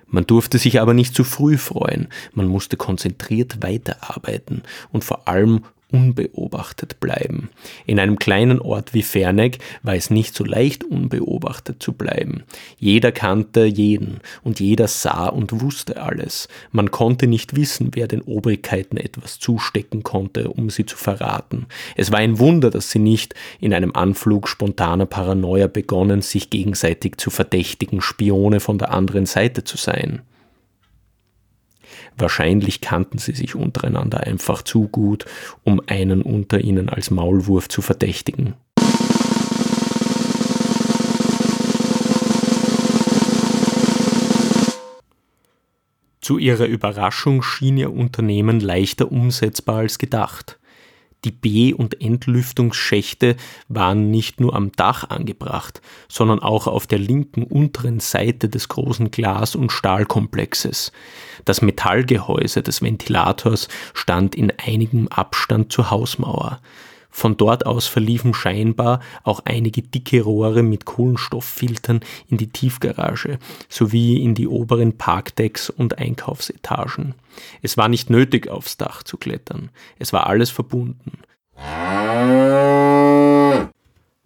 Man 0.07 0.27
durfte 0.27 0.57
sich 0.57 0.81
aber 0.81 0.95
nicht 0.95 1.15
zu 1.15 1.23
früh 1.23 1.59
freuen, 1.59 2.09
man 2.33 2.47
musste 2.47 2.79
konzentriert 2.79 3.63
weiterarbeiten 3.63 4.63
und 4.91 5.05
vor 5.05 5.29
allem 5.29 5.65
unbeobachtet 5.91 7.01
bleiben. 7.01 7.49
In 7.87 7.99
einem 7.99 8.19
kleinen 8.19 8.61
Ort 8.61 8.93
wie 8.95 9.03
Ferneck 9.03 9.59
war 9.83 9.95
es 9.95 10.11
nicht 10.11 10.35
so 10.35 10.45
leicht, 10.45 10.85
unbeobachtet 10.85 11.83
zu 11.83 11.93
bleiben. 11.93 12.43
Jeder 12.79 13.11
kannte 13.11 13.65
jeden 13.65 14.21
und 14.43 14.61
jeder 14.61 14.87
sah 14.87 15.27
und 15.27 15.61
wusste 15.61 16.03
alles. 16.03 16.49
Man 16.73 16.91
konnte 16.91 17.27
nicht 17.27 17.57
wissen, 17.57 17.91
wer 17.95 18.07
den 18.07 18.21
Obrigkeiten 18.23 18.99
etwas 18.99 19.39
zustecken 19.39 20.03
konnte, 20.03 20.51
um 20.51 20.69
sie 20.71 20.85
zu 20.85 20.97
verraten. 20.97 21.67
Es 21.97 22.13
war 22.13 22.19
ein 22.19 22.39
Wunder, 22.39 22.71
dass 22.71 22.91
sie 22.91 22.99
nicht 22.99 23.35
in 23.61 23.73
einem 23.73 23.93
Anflug 23.95 24.49
spontaner 24.49 25.07
Paranoia 25.07 25.69
begonnen, 25.69 26.21
sich 26.21 26.51
gegenseitig 26.51 27.17
zu 27.17 27.31
verdächtigen, 27.31 28.01
Spione 28.01 28.61
von 28.61 28.79
der 28.79 28.93
anderen 28.93 29.27
Seite 29.27 29.65
zu 29.65 29.77
sein. 29.77 30.23
Wahrscheinlich 32.19 32.81
kannten 32.81 33.19
sie 33.19 33.33
sich 33.33 33.55
untereinander 33.55 34.21
einfach 34.21 34.63
zu 34.63 34.89
gut, 34.89 35.25
um 35.63 35.81
einen 35.87 36.23
unter 36.23 36.61
ihnen 36.61 36.89
als 36.89 37.13
Maulwurf 37.13 37.69
zu 37.69 37.81
verdächtigen. 37.81 38.55
Zu 46.21 46.39
ihrer 46.39 46.67
Überraschung 46.67 47.43
schien 47.43 47.79
ihr 47.79 47.93
Unternehmen 47.93 48.59
leichter 48.59 49.11
umsetzbar 49.13 49.77
als 49.77 49.99
gedacht. 49.99 50.59
Die 51.25 51.33
B- 51.33 51.73
und 51.73 52.01
Entlüftungsschächte 52.01 53.37
waren 53.69 54.11
nicht 54.11 54.41
nur 54.41 54.55
am 54.55 54.71
Dach 54.73 55.11
angebracht, 55.11 55.81
sondern 56.09 56.39
auch 56.39 56.69
auf 56.69 56.87
der 56.87 57.01
linken 57.01 57.43
unteren 57.43 57.99
Seite 57.99 58.49
des 58.49 58.69
großen 58.69 59.11
Glas- 59.11 59.57
und 59.57 59.73
Stahlkomplexes. 59.73 60.93
Das 61.45 61.61
Metallgehäuse 61.61 62.63
des 62.63 62.83
Ventilators 62.83 63.69
stand 63.95 64.37
in 64.37 64.53
einigem 64.65 65.09
Abstand 65.09 65.73
zur 65.73 65.91
Hausmauer. 65.91 66.61
Von 67.11 67.37
dort 67.37 67.67
aus 67.67 67.87
verliefen 67.87 68.35
scheinbar 68.35 69.01
auch 69.25 69.41
einige 69.45 69.83
dicke 69.83 70.23
Rohre 70.23 70.63
mit 70.63 70.85
Kohlenstofffiltern 70.85 72.01
in 72.29 72.37
die 72.37 72.49
Tiefgarage 72.49 73.39
sowie 73.69 74.23
in 74.23 74.35
die 74.35 74.47
oberen 74.47 74.99
Parkdecks 74.99 75.71
und 75.71 75.99
Einkaufsetagen. 75.99 77.15
Es 77.63 77.77
war 77.77 77.89
nicht 77.89 78.11
nötig, 78.11 78.49
aufs 78.49 78.77
Dach 78.77 79.03
zu 79.03 79.17
klettern. 79.17 79.71
Es 79.99 80.13
war 80.13 80.27
alles 80.27 80.51
verbunden. 80.51 81.19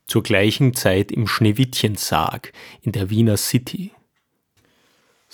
Zur 0.07 0.23
gleichen 0.23 0.75
Zeit 0.75 1.11
im 1.11 1.27
Schneewittchensarg 1.27 2.53
in 2.83 2.93
der 2.93 3.09
Wiener 3.09 3.39
City. 3.39 3.93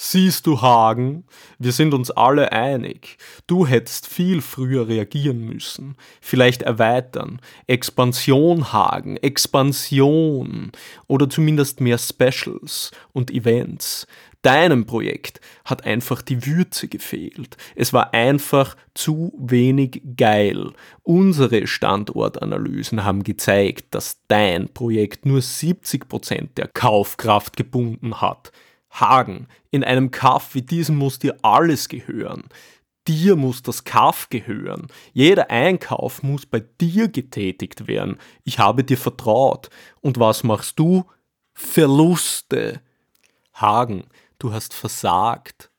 Siehst 0.00 0.46
du, 0.46 0.62
Hagen, 0.62 1.24
wir 1.58 1.72
sind 1.72 1.92
uns 1.92 2.12
alle 2.12 2.52
einig. 2.52 3.18
Du 3.48 3.66
hättest 3.66 4.06
viel 4.06 4.42
früher 4.42 4.86
reagieren 4.86 5.40
müssen. 5.40 5.96
Vielleicht 6.20 6.62
erweitern. 6.62 7.40
Expansion, 7.66 8.72
Hagen, 8.72 9.16
Expansion. 9.16 10.70
Oder 11.08 11.28
zumindest 11.28 11.80
mehr 11.80 11.98
Specials 11.98 12.92
und 13.12 13.32
Events. 13.32 14.06
Deinem 14.42 14.86
Projekt 14.86 15.40
hat 15.64 15.84
einfach 15.84 16.22
die 16.22 16.46
Würze 16.46 16.86
gefehlt. 16.86 17.56
Es 17.74 17.92
war 17.92 18.14
einfach 18.14 18.76
zu 18.94 19.32
wenig 19.36 20.02
geil. 20.16 20.74
Unsere 21.02 21.66
Standortanalysen 21.66 23.02
haben 23.02 23.24
gezeigt, 23.24 23.96
dass 23.96 24.20
dein 24.28 24.68
Projekt 24.68 25.26
nur 25.26 25.40
70% 25.40 26.54
der 26.56 26.68
Kaufkraft 26.68 27.56
gebunden 27.56 28.20
hat. 28.20 28.52
Hagen, 28.90 29.48
in 29.70 29.84
einem 29.84 30.10
Kaff 30.10 30.54
wie 30.54 30.62
diesem 30.62 30.96
muss 30.96 31.18
dir 31.18 31.36
alles 31.42 31.88
gehören. 31.88 32.44
Dir 33.06 33.36
muss 33.36 33.62
das 33.62 33.84
Kaff 33.84 34.28
gehören. 34.28 34.88
Jeder 35.14 35.50
Einkauf 35.50 36.22
muss 36.22 36.44
bei 36.44 36.60
dir 36.60 37.08
getätigt 37.08 37.86
werden. 37.86 38.18
Ich 38.44 38.58
habe 38.58 38.84
dir 38.84 38.98
vertraut. 38.98 39.70
Und 40.02 40.18
was 40.18 40.44
machst 40.44 40.78
du? 40.78 41.06
Verluste. 41.54 42.82
Hagen, 43.54 44.04
du 44.38 44.52
hast 44.52 44.74
versagt. 44.74 45.70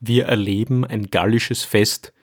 Wir 0.00 0.24
erleben 0.24 0.86
ein 0.86 1.10
gallisches 1.10 1.64
Fest, 1.64 2.13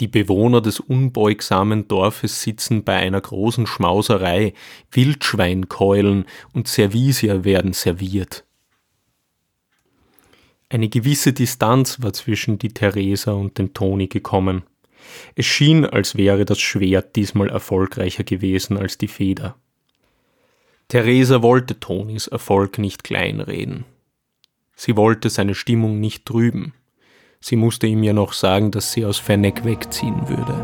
die 0.00 0.08
Bewohner 0.08 0.60
des 0.60 0.80
unbeugsamen 0.80 1.88
Dorfes 1.88 2.42
sitzen 2.42 2.84
bei 2.84 2.96
einer 2.96 3.20
großen 3.20 3.66
Schmauserei, 3.66 4.52
Wildschweinkeulen 4.90 6.26
und 6.52 6.68
Servisier 6.68 7.44
werden 7.44 7.72
serviert. 7.72 8.44
Eine 10.68 10.88
gewisse 10.88 11.32
Distanz 11.32 12.02
war 12.02 12.12
zwischen 12.12 12.58
die 12.58 12.70
Theresa 12.70 13.32
und 13.32 13.56
den 13.56 13.72
Toni 13.72 14.08
gekommen. 14.08 14.64
Es 15.34 15.46
schien, 15.46 15.86
als 15.86 16.16
wäre 16.16 16.44
das 16.44 16.58
Schwert 16.58 17.16
diesmal 17.16 17.48
erfolgreicher 17.48 18.24
gewesen 18.24 18.76
als 18.76 18.98
die 18.98 19.08
Feder. 19.08 19.56
Theresa 20.88 21.42
wollte 21.42 21.80
Tonis 21.80 22.26
Erfolg 22.26 22.78
nicht 22.78 23.04
kleinreden. 23.04 23.84
Sie 24.74 24.96
wollte 24.96 25.30
seine 25.30 25.54
Stimmung 25.54 26.00
nicht 26.00 26.26
trüben. 26.26 26.74
Sie 27.40 27.56
musste 27.56 27.86
ihm 27.86 28.02
ja 28.02 28.12
noch 28.12 28.32
sagen, 28.32 28.70
dass 28.70 28.92
sie 28.92 29.04
aus 29.04 29.18
Fennec 29.18 29.64
wegziehen 29.64 30.28
würde. 30.28 30.54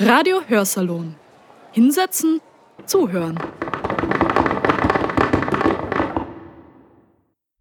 Radio 0.00 0.42
Hörsalon. 0.46 1.14
Hinsetzen, 1.72 2.40
zuhören. 2.84 3.38